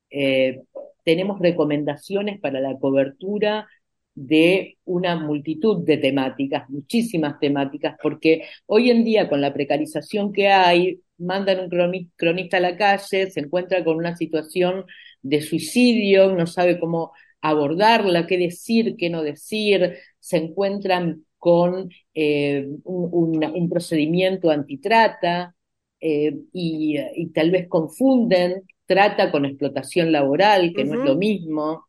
[0.09, 0.63] Eh,
[1.03, 3.67] tenemos recomendaciones para la cobertura
[4.15, 10.49] de una multitud de temáticas, muchísimas temáticas, porque hoy en día con la precarización que
[10.49, 14.85] hay, mandan un cronista a la calle, se encuentra con una situación
[15.21, 22.67] de suicidio, no sabe cómo abordarla, qué decir, qué no decir, se encuentran con eh,
[22.83, 25.55] un, procedimiento antitrata
[25.99, 31.87] eh, y, y, tal vez confunden trata con explotación laboral, que no es lo mismo.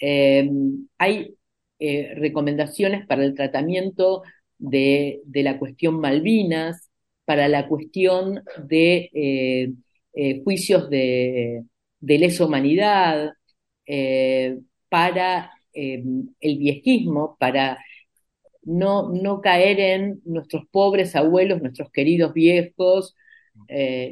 [0.00, 0.48] Eh,
[0.98, 1.34] hay
[1.82, 4.22] eh, recomendaciones para el tratamiento
[4.58, 6.90] de, la cuestión Malvinas,
[7.24, 9.72] para la cuestión de eh,
[10.12, 11.64] eh, juicios de,
[12.02, 13.32] lesa humanidad,
[14.90, 17.78] para el viejismo, para
[18.62, 23.16] no, no caer en nuestros pobres abuelos, nuestros queridos viejos,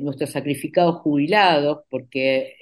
[0.01, 2.55] nuestros sacrificados jubilados, porque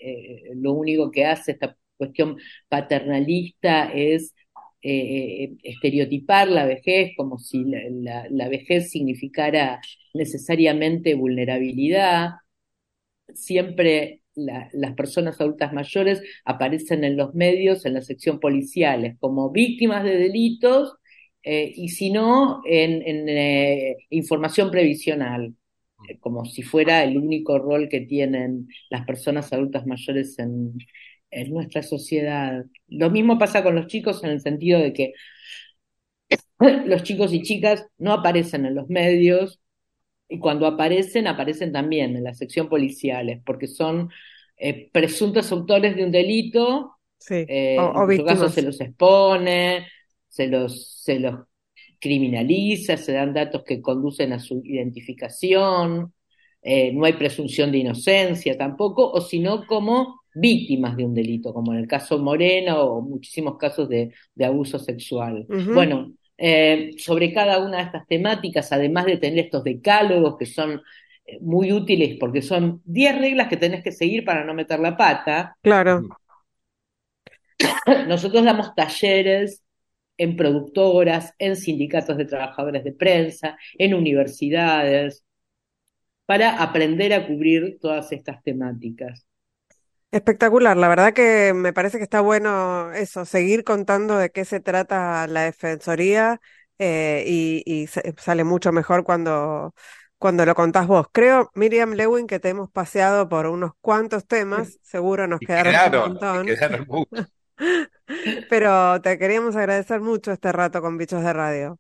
[0.55, 2.39] lo único que hace esta cuestión
[2.69, 4.35] paternalista es
[4.83, 9.81] eh, estereotipar la vejez como si la, vejez significara
[10.15, 12.31] necesariamente vulnerabilidad.
[13.35, 20.05] Siempre las personas adultas mayores aparecen en los medios, en la sección policiales, como víctimas
[20.05, 20.95] de delitos
[21.47, 25.55] eh, y si no, en, eh, información previsional,
[26.09, 30.77] eh, como si fuera el único rol que tienen las personas adultas mayores en,
[31.31, 32.65] en nuestra sociedad.
[32.89, 35.13] Lo mismo pasa con los chicos en el sentido de que
[36.87, 39.61] los chicos y chicas no aparecen en los medios
[40.29, 44.11] y cuando aparecen, aparecen también en la sección policiales, porque son
[44.93, 46.97] presuntos autores de un delito,
[47.79, 49.87] o, en su caso se los expone,
[50.29, 51.47] se los, se los
[52.01, 56.13] criminaliza, se dan datos que conducen a su identificación,
[56.63, 61.73] eh, no hay presunción de inocencia tampoco, o sino como víctimas de un delito, como
[61.73, 64.13] en el caso Moreno o muchísimos casos de,
[64.45, 65.47] abuso sexual.
[65.49, 70.83] Bueno, eh, sobre cada una de estas temáticas, además de tener estos decálogos que son
[71.25, 74.97] eh, muy útiles porque son 10 reglas que tenés que seguir para no meter la
[74.97, 75.57] pata.
[75.63, 76.03] Claro.
[78.07, 79.63] Nosotros damos talleres
[80.19, 85.25] en productoras, en sindicatos de trabajadores de prensa, en universidades,
[86.27, 89.27] para aprender a cubrir todas estas temáticas.
[90.17, 94.61] Espectacular, la verdad que me parece que está bueno eso, seguir contando de qué se
[94.61, 96.41] trata la Defensoría
[96.79, 99.75] eh, y, sale mucho mejor cuando,
[100.17, 101.09] cuando lo contás vos.
[101.13, 106.09] Creo, Miriam Lewin, que te hemos paseado por unos cuantos temas, seguro nos quedaron, un
[106.13, 106.47] montón.
[106.47, 106.87] Quedaron
[108.49, 111.79] Pero te queríamos agradecer mucho este rato con Bichos de Radio.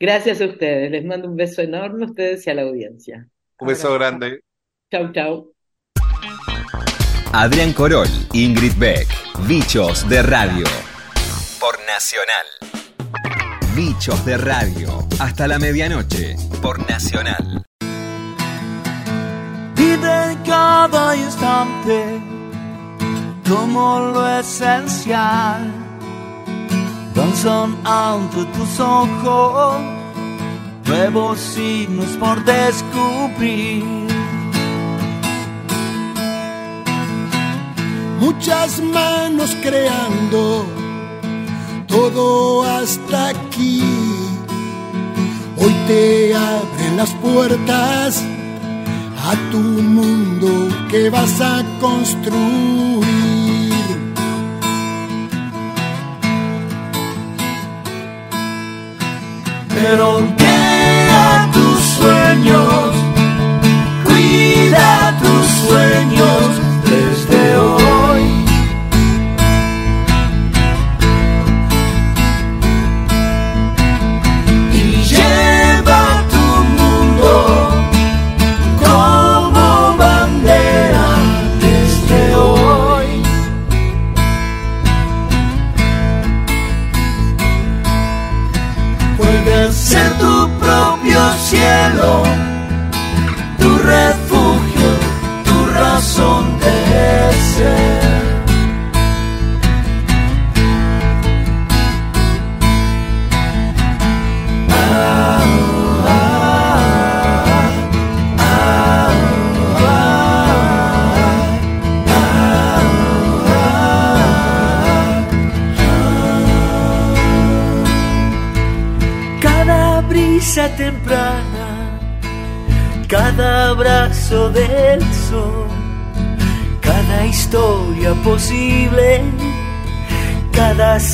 [0.00, 0.90] Gracias a ustedes.
[0.90, 3.28] Les mando un beso enorme a ustedes y a la audiencia.
[3.58, 4.40] Un beso grande.
[4.90, 5.55] Chau, chau.
[7.32, 9.08] Adrián Corol, Ingrid Beck,
[9.46, 10.64] Bichos de Radio.
[11.60, 12.46] Por Nacional.
[13.74, 15.06] Bichos de Radio.
[15.18, 16.36] Hasta la medianoche.
[16.62, 17.62] Por Nacional.
[19.74, 22.20] Vive cada instante
[23.48, 25.70] como lo esencial.
[27.14, 29.80] Danzan ante tus ojos
[30.86, 34.15] nuevos signos por descubrir.
[38.20, 40.64] Muchas manos creando
[41.86, 43.82] todo hasta aquí.
[45.58, 48.22] Hoy te abren las puertas
[49.28, 52.96] a tu mundo que vas a construir.
[59.88, 62.94] pero queda tus sueños,
[64.04, 66.65] cuida tus sueños
[91.56, 92.25] cielo,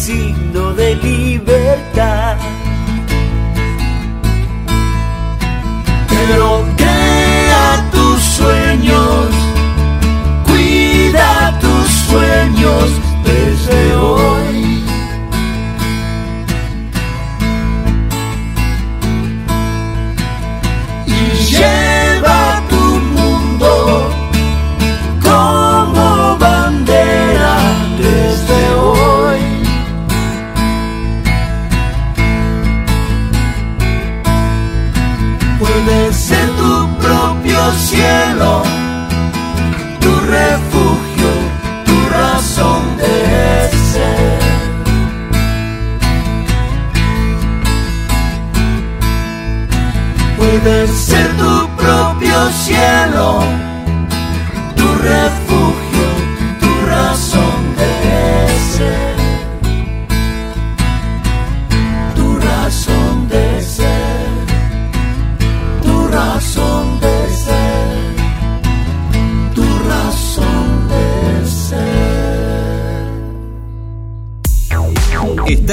[0.04, 0.51] cada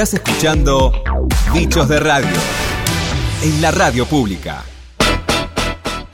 [0.00, 0.92] Estás escuchando
[1.52, 2.34] Bichos de Radio
[3.42, 4.64] en la radio pública.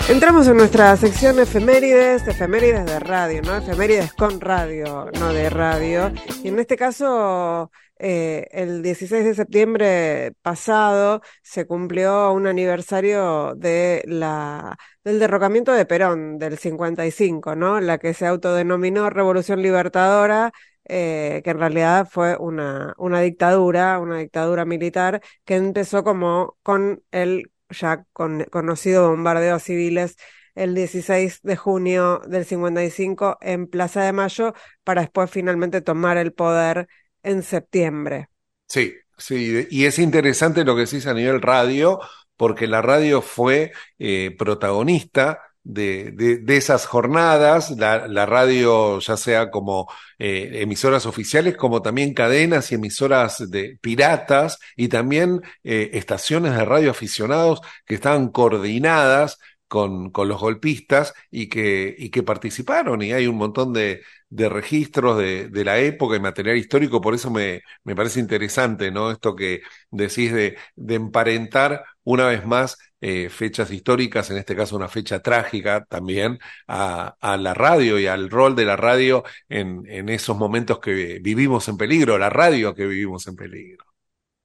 [0.08, 3.56] Entramos en nuestra sección efemérides, efemérides de radio, ¿no?
[3.56, 6.10] Efemérides con radio, no de radio.
[6.42, 7.70] Y en este caso,
[8.00, 15.86] eh, el 16 de septiembre pasado se cumplió un aniversario de la, del derrocamiento de
[15.86, 17.80] Perón, del 55, ¿no?
[17.80, 20.52] La que se autodenominó Revolución Libertadora,
[20.88, 27.02] eh, que en realidad fue una, una dictadura, una dictadura militar, que empezó como con
[27.10, 30.16] el ya con, conocido bombardeo a civiles
[30.54, 36.32] el 16 de junio del 55 en Plaza de Mayo para después finalmente tomar el
[36.32, 36.88] poder
[37.22, 38.30] en septiembre.
[38.68, 42.00] Sí, sí, y es interesante lo que decís a nivel radio,
[42.36, 46.12] porque la radio fue eh, protagonista de,
[46.42, 52.70] de, esas jornadas, la, la, radio ya sea como eh, emisoras oficiales, como también cadenas
[52.70, 60.10] y emisoras de piratas y también eh, estaciones de radio aficionados que estaban coordinadas con,
[60.10, 63.02] con los golpistas y que, y que participaron.
[63.02, 67.14] Y hay un montón de, de registros de, de, la época y material histórico, por
[67.14, 69.10] eso me, me parece interesante, ¿no?
[69.10, 74.76] Esto que decís de, de emparentar una vez más eh, fechas históricas, en este caso
[74.76, 79.84] una fecha trágica también, a, a la radio y al rol de la radio en,
[79.86, 83.84] en esos momentos que vivimos en peligro, la radio que vivimos en peligro.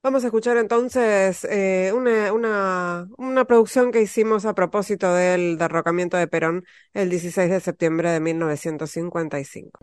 [0.03, 6.17] Vamos a escuchar entonces eh, una, una, una, producción que hicimos a propósito del derrocamiento
[6.17, 9.79] de Perón el 16 de septiembre de 1955.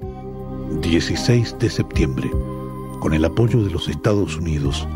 [0.82, 2.28] 16 de septiembre.
[3.00, 4.88] Con el apoyo de los Estados Unidos,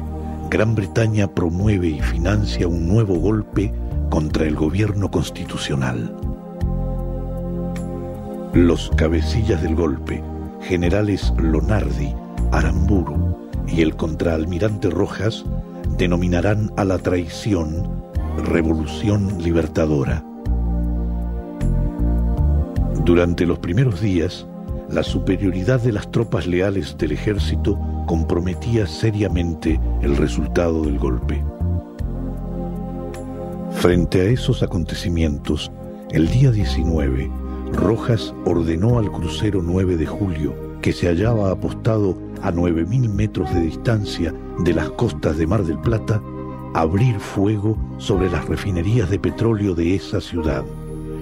[0.53, 3.73] Gran Bretaña promueve y financia un nuevo golpe
[4.11, 6.15] contra el gobierno constitucional.
[8.53, 10.23] Los cabecillas del golpe,
[10.61, 12.15] generales Lonardi,
[12.51, 15.43] Aramburu, y el contraalmirante Rojas
[15.97, 18.05] denominarán a la traición
[18.37, 20.23] Revolución Libertadora.
[23.07, 24.47] Durante los primeros días,
[24.91, 31.45] la superioridad de las tropas leales del ejército comprometía seriamente el resultado del golpe.
[33.73, 35.73] Frente a esos acontecimientos,
[36.11, 37.31] el día 19,
[37.73, 43.61] Rojas ordenó al crucero 9 de julio, que se hallaba apostado a 9.000 metros de
[43.61, 46.21] distancia de las costas de Mar del Plata,
[46.75, 50.65] abrir fuego sobre las refinerías de petróleo de esa ciudad.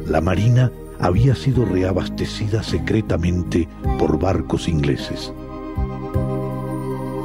[0.07, 3.69] La Marina había sido reabastecida secretamente
[3.99, 5.33] por barcos ingleses.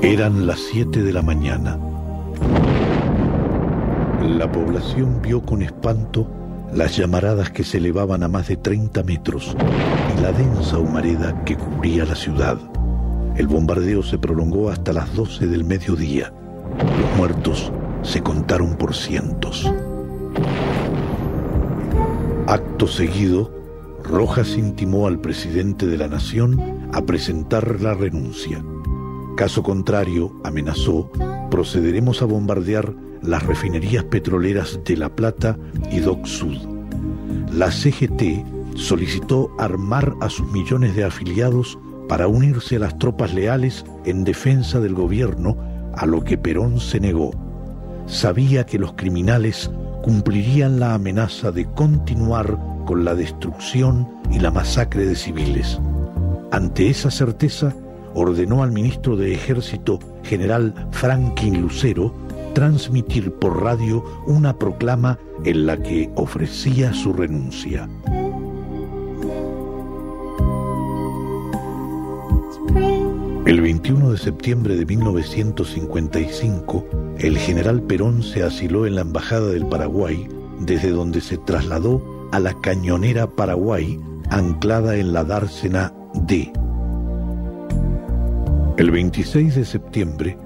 [0.02, 1.80] Eran las 7 de la mañana.
[4.22, 6.28] La población vio con espanto
[6.74, 9.56] las llamaradas que se elevaban a más de 30 metros
[10.18, 12.58] y la densa humareda que cubría la ciudad.
[13.36, 16.34] El bombardeo se prolongó hasta las 12 del mediodía.
[16.78, 17.72] Los muertos
[18.04, 19.72] se contaron por cientos.
[22.48, 23.52] Acto seguido,
[24.04, 28.64] Rojas intimó al presidente de la nación a presentar la renuncia.
[29.36, 31.12] Caso contrario, amenazó,
[31.52, 35.58] procederemos a bombardear las refinerías petroleras de La Plata
[35.92, 36.58] y Doc Sud.
[37.52, 41.78] La CGT solicitó armar a sus millones de afiliados
[42.08, 45.58] para unirse a las tropas leales en defensa del gobierno,
[45.96, 47.32] a lo que Perón se negó.
[48.06, 49.70] Sabía que los criminales
[50.02, 55.80] cumplirían la amenaza de continuar con la destrucción y la masacre de civiles.
[56.52, 57.76] Ante esa certeza,
[58.16, 62.14] ordenó al ministro de Ejército, general Franklin Lucero,
[62.54, 67.88] transmitir por radio una proclama en la que ofrecía su renuncia.
[73.46, 76.86] El 21 de septiembre de 1955,
[77.20, 80.28] el general Perón se asiló en la Embajada del Paraguay,
[80.62, 82.02] desde donde se trasladó
[82.32, 84.00] a la cañonera Paraguay,
[84.32, 86.52] anclada en la dársena D.
[88.78, 90.38] El 26 de septiembre,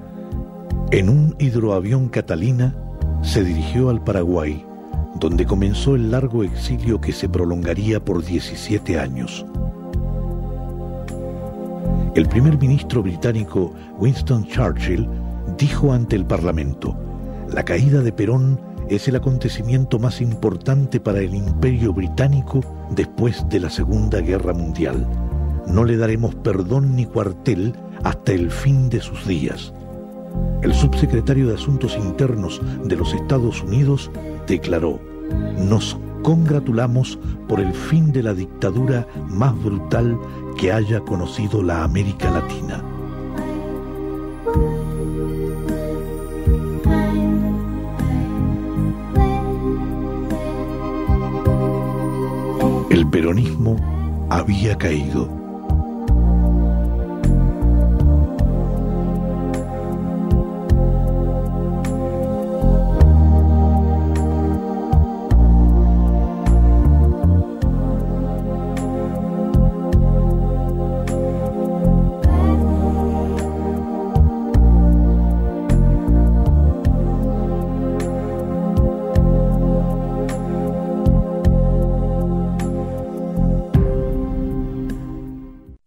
[0.91, 2.75] en un hidroavión Catalina,
[3.23, 4.63] se dirigió al Paraguay,
[5.19, 9.47] donde comenzó el largo exilio que se prolongaría por 17 años.
[12.13, 15.09] El primer ministro británico Winston Churchill
[15.57, 16.95] dijo ante el Parlamento,
[17.51, 22.61] la caída de Perón es el acontecimiento más importante para el imperio británico
[22.91, 25.07] después de la Segunda Guerra Mundial.
[25.65, 27.73] No le daremos perdón ni cuartel
[28.03, 29.73] hasta el fin de sus días.
[30.61, 34.11] El subsecretario de Asuntos Internos de los Estados Unidos
[34.47, 34.99] declaró,
[35.57, 40.17] nos congratulamos por el fin de la dictadura más brutal
[40.57, 42.83] que haya conocido la América Latina.
[52.89, 53.77] El peronismo
[54.29, 55.38] había caído.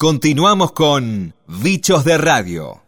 [0.02, 2.82] Continuamos con Bichos de Radio.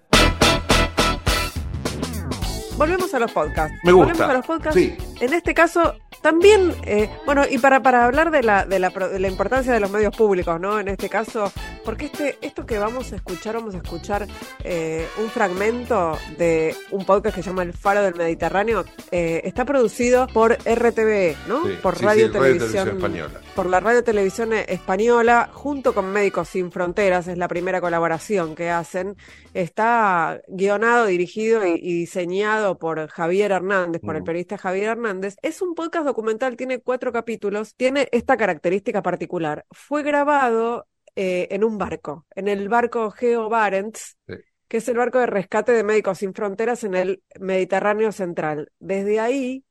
[2.76, 3.78] Volvemos a los podcasts.
[3.84, 4.14] Me gusta.
[4.14, 4.80] Volvemos a los podcasts.
[4.80, 4.96] Sí.
[5.20, 9.20] En este caso, también, eh, bueno, y para, para hablar de la, de, la, de
[9.20, 10.80] la importancia de los medios públicos, ¿no?
[10.80, 11.52] En este caso,
[11.85, 14.28] porque este, esto que vamos a escuchar, vamos a escuchar
[14.62, 19.64] eh, un fragmento de un podcast que se llama El Faro del Mediterráneo, eh, está
[19.64, 21.66] producido por RTV, ¿no?
[21.66, 23.45] Sí, por sí, Radio sí, Radio Televisión Española.
[23.55, 28.70] Por la Radio Televisión Española, junto con Médicos Sin Fronteras, es la primera colaboración que
[28.70, 29.16] hacen.
[29.53, 34.24] Está guionado, dirigido y, y diseñado por Javier Hernández, por el Mm.
[34.24, 35.37] periodista Javier Hernández.
[35.43, 39.66] Es un podcast documental, tiene cuatro capítulos, tiene esta característica particular.
[39.70, 44.34] Fue grabado eh, en un barco, en el barco Geo Barents, Sí.
[44.68, 48.72] que es el barco de rescate de Médicos Sin Fronteras en el Mediterráneo Central.
[48.78, 49.64] Desde ahí,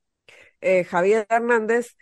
[0.61, 1.95] eh, Javier Hernández,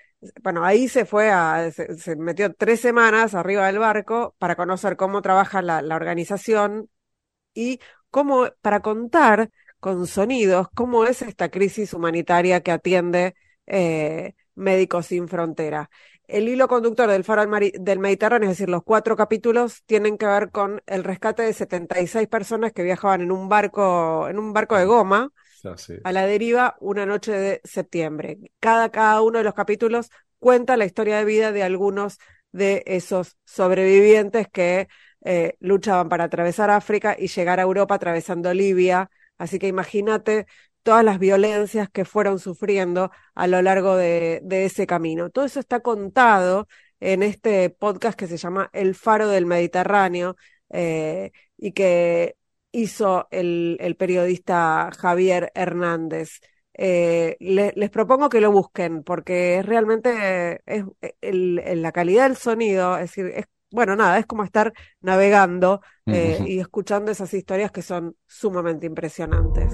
[0.43, 4.95] bueno, ahí se fue a, se, se metió tres semanas arriba del barco para conocer
[4.97, 6.89] cómo trabaja la, la organización
[7.53, 7.79] y
[8.09, 13.35] cómo, para contar con sonidos, cómo es esta crisis humanitaria que atiende
[13.67, 15.89] eh, Médicos Sin Frontera.
[16.31, 20.49] El hilo conductor del Faro del, Mediterráneo, es decir, los cuatro capítulos, tienen que ver
[20.49, 24.85] con el rescate de 76 personas que viajaban en un barco, en un barco de
[24.85, 25.33] goma,
[25.75, 25.95] sí.
[26.01, 28.39] a la deriva una noche de septiembre.
[28.61, 30.09] Cada, cada uno de los capítulos
[30.39, 32.17] cuenta la historia de vida de algunos
[32.53, 34.87] de esos sobrevivientes que
[35.25, 39.11] eh, luchaban para atravesar África y llegar a Europa atravesando Libia.
[39.37, 40.47] Así que imagínate
[40.83, 45.29] todas las violencias que fueron sufriendo a lo largo de, de ese camino.
[45.29, 46.67] Todo eso está contado
[46.99, 50.35] en este podcast que se llama El Faro del Mediterráneo
[50.69, 52.35] eh, y que
[52.71, 56.39] hizo el, el periodista Javier Hernández.
[56.73, 60.85] Eh, le- les propongo que lo busquen porque es realmente es,
[61.21, 65.81] el- el- la calidad del sonido, es decir, es, bueno, nada, es como estar navegando
[66.07, 69.71] eh, y escuchando esas historias que son sumamente impresionantes.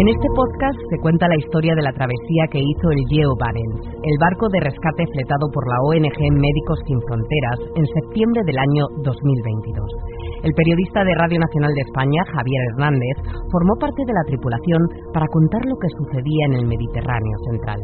[0.00, 3.84] En este podcast se cuenta la historia de la travesía que hizo el Geo Barents,
[3.84, 8.88] el barco de rescate fletado por la ONG Médicos Sin Fronteras en septiembre del año
[9.04, 10.40] 2022.
[10.40, 13.16] El periodista de Radio Nacional de España, Javier Hernández,
[13.52, 14.80] formó parte de la tripulación
[15.12, 17.80] para contar lo que sucedía en el Mediterráneo central.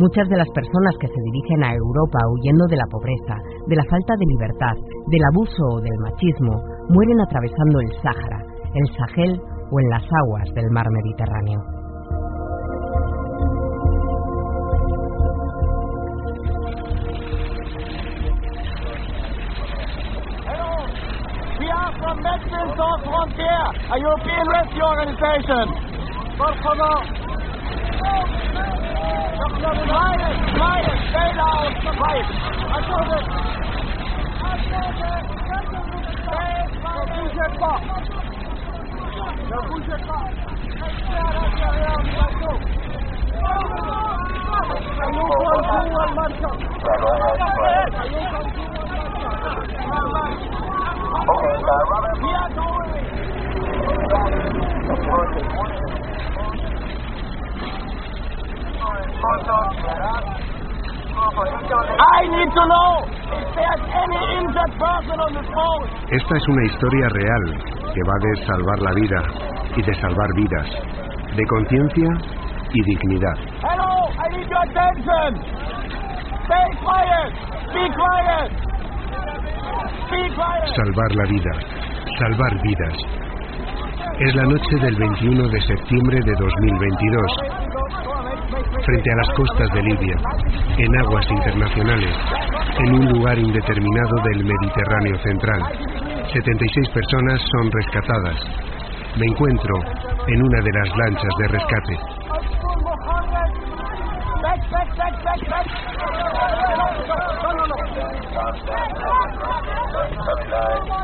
[0.00, 3.36] Muchas de las personas que se dirigen a Europa huyendo de la pobreza,
[3.68, 4.76] de la falta de libertad,
[5.12, 6.56] del abuso o del machismo,
[6.88, 11.60] mueren atravesando el Sáhara, el Sahel o en las aguas del mar Mediterráneo.
[23.04, 25.90] Frontières, a European rescue organization.
[62.00, 63.39] I need to know
[66.10, 67.44] Esta es una historia real
[67.94, 69.22] que va de salvar la vida
[69.76, 70.66] y de salvar vidas,
[71.36, 72.08] de conciencia
[72.72, 73.36] y dignidad.
[73.62, 75.34] Hello, I need your attention.
[76.46, 77.32] Stay quiet.
[77.72, 78.50] Be quiet.
[80.10, 80.66] Be quiet.
[80.76, 81.52] Salvar la vida,
[82.18, 82.96] salvar vidas.
[84.18, 87.32] Es la noche del 21 de septiembre de 2022,
[88.84, 90.16] frente a las costas de Libia,
[90.76, 92.16] en aguas internacionales,
[92.84, 95.60] en un lugar indeterminado del Mediterráneo central.
[96.32, 98.36] 76 personas son rescatadas.
[99.16, 99.74] Me encuentro
[100.26, 101.98] en una de las lanchas de rescate.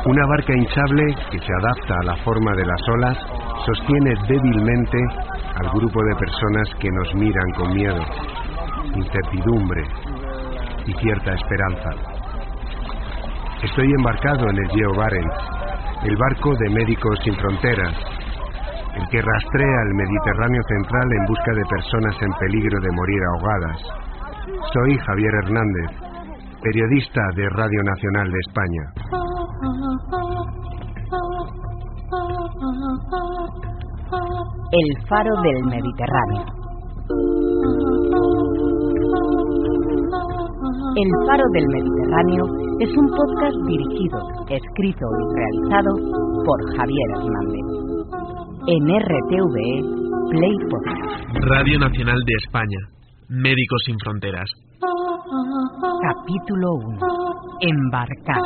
[0.05, 3.17] Una barca hinchable que se adapta a la forma de las olas
[3.65, 4.97] sostiene débilmente
[5.55, 8.03] al grupo de personas que nos miran con miedo.
[8.95, 10.06] incertidumbre
[10.87, 11.89] y cierta esperanza.
[13.61, 15.35] Estoy embarcado en el Geo Barents,
[16.03, 17.95] el barco de Médicos Sin Fronteras,
[18.95, 23.81] el que rastrea el Mediterráneo central en busca de personas en peligro de morir ahogadas.
[24.73, 25.91] Soy Javier Hernández,
[26.63, 28.83] periodista de Radio Nacional de España.
[34.71, 36.45] El faro del Mediterráneo.
[40.97, 42.43] El Faro del Mediterráneo
[42.81, 44.17] es un podcast dirigido,
[44.49, 45.93] escrito y realizado
[46.41, 47.65] por Javier Hernández.
[48.65, 49.69] En RTVE
[50.31, 51.37] Play Podcast.
[51.53, 52.79] Radio Nacional de España.
[53.29, 54.49] Médicos sin Fronteras.
[56.01, 56.97] Capítulo 1.
[57.61, 58.41] Embarcar.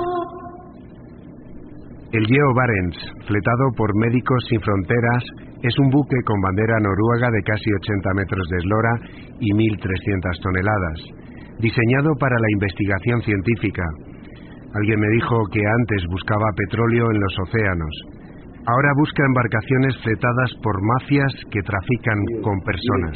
[2.12, 3.00] El Geo Barents,
[3.32, 5.24] fletado por Médicos Sin Fronteras,
[5.64, 8.94] es un buque con bandera noruega de casi 80 metros de eslora
[9.40, 11.21] y 1.300 toneladas,
[11.60, 13.84] diseñado para la investigación científica.
[14.74, 17.96] Alguien me dijo que antes buscaba petróleo en los océanos.
[18.66, 23.14] Ahora busca embarcaciones fletadas por mafias que trafican con personas.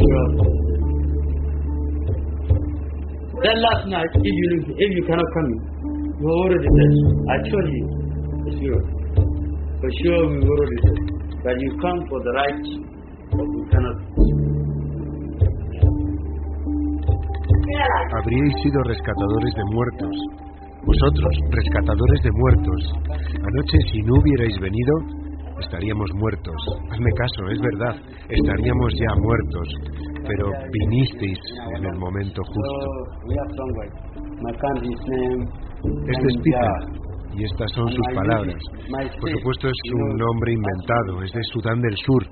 [9.86, 10.42] For sure we
[10.82, 10.98] said
[11.44, 12.66] that you come for the right,
[13.30, 14.35] but we cannot.
[17.76, 20.16] Habríais sido rescatadores de muertos.
[20.86, 22.80] Vosotros, rescatadores de muertos.
[23.36, 24.94] Anoche, si no hubierais venido,
[25.60, 26.56] estaríamos muertos.
[26.92, 27.96] Hazme caso, es verdad,
[28.30, 29.68] estaríamos ya muertos.
[30.28, 31.40] Pero vinisteis
[31.78, 32.88] en el momento justo.
[36.08, 37.06] Este es Peter,
[37.36, 38.62] y estas son sus palabras.
[39.20, 42.24] Por supuesto es un nombre inventado, es de Sudán del Sur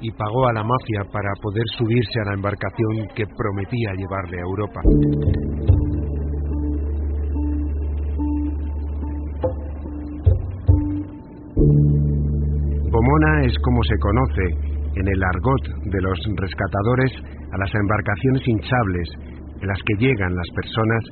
[0.00, 4.42] y pagó a la mafia para poder subirse a la embarcación que prometía llevarle a
[4.42, 4.80] Europa.
[12.90, 17.12] Pomona es como se conoce en el argot de los rescatadores
[17.52, 19.08] a las embarcaciones hinchables
[19.60, 21.04] en las que llegan las personas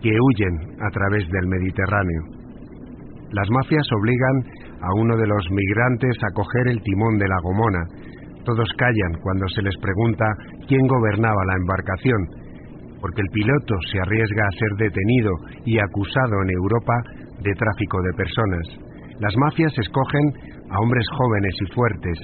[0.00, 2.22] que huyen a través del Mediterráneo.
[3.32, 4.36] Las mafias obligan
[4.80, 7.82] a uno de los migrantes a coger el timón de la gomona.
[8.46, 10.24] Todos callan cuando se les pregunta
[10.68, 12.22] quién gobernaba la embarcación,
[13.00, 15.32] porque el piloto se arriesga a ser detenido
[15.66, 16.94] y acusado en Europa
[17.42, 18.66] de tráfico de personas.
[19.18, 20.30] Las mafias escogen
[20.70, 22.18] a hombres jóvenes y fuertes.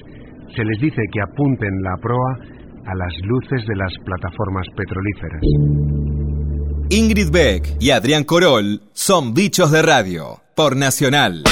[0.54, 2.38] Se les dice que apunten la proa
[2.86, 5.42] a las luces de las plataformas petrolíferas.
[6.90, 11.42] Ingrid Beck y Adrián Corol son bichos de radio por Nacional.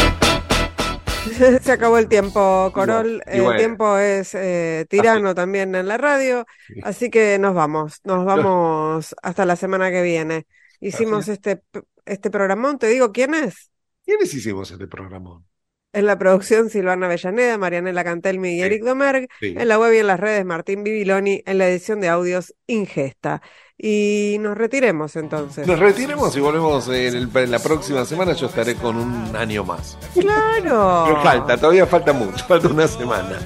[1.62, 3.22] Se acabó el tiempo, Corol.
[3.26, 6.46] El tiempo es eh, tirano también en la radio.
[6.82, 8.00] Así que nos vamos.
[8.04, 10.46] Nos vamos hasta la semana que viene.
[10.80, 11.62] Hicimos este,
[12.06, 12.78] este programón.
[12.78, 13.70] Te digo, ¿quién es?
[14.04, 15.44] ¿Quiénes hicimos este programón?
[15.92, 19.28] En la producción Silvana Avellaneda, Marianela Cantelmi y Eric Domerg.
[19.40, 21.42] En la web y en las redes Martín Bibiloni.
[21.44, 23.42] En la edición de audios Ingesta.
[23.82, 25.66] Y nos retiremos entonces.
[25.66, 28.34] Nos retiremos y volvemos en, la próxima semana.
[28.34, 29.96] Yo estaré con un año más.
[30.12, 31.04] Claro.
[31.06, 33.38] Pero falta, todavía falta mucho, falta una semana.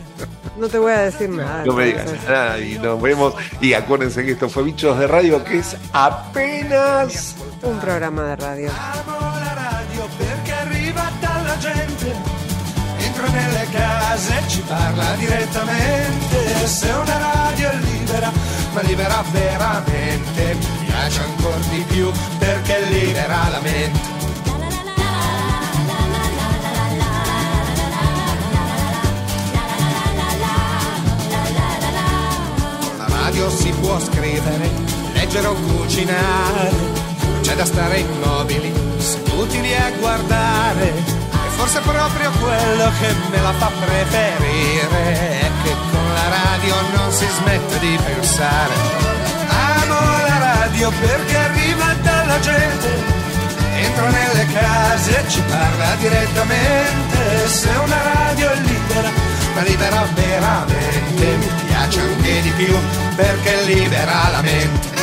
[0.59, 1.64] No te voy a decir nada.
[1.64, 3.35] No me digas nada y nos vemos.
[3.61, 8.70] Y acuérdense que esto fue Bichos de Radio, que es apenas un programa de radio.
[12.99, 16.66] Entro nelle case ci parla direttamente.
[16.66, 18.32] Se una radio è libera,
[18.72, 24.12] ma libera veramente, mi piace ancora di più perché libera la mente.
[32.86, 34.70] Con la radio si può scrivere,
[35.12, 36.72] leggere o cucinare,
[37.40, 41.22] c'è da stare immobili, seduti lì a guardare.
[41.56, 45.40] Forse proprio quello che me la fa preferire.
[45.40, 45.93] È che con
[46.28, 48.74] radio non si smette di pensare.
[49.48, 52.88] Amo la radio perché arriva dalla gente,
[53.76, 57.48] entra nelle case e ci parla direttamente.
[57.48, 59.10] Se una radio è libera,
[59.54, 62.76] ma libera veramente, mi piace anche di più
[63.16, 64.93] perché libera la mente.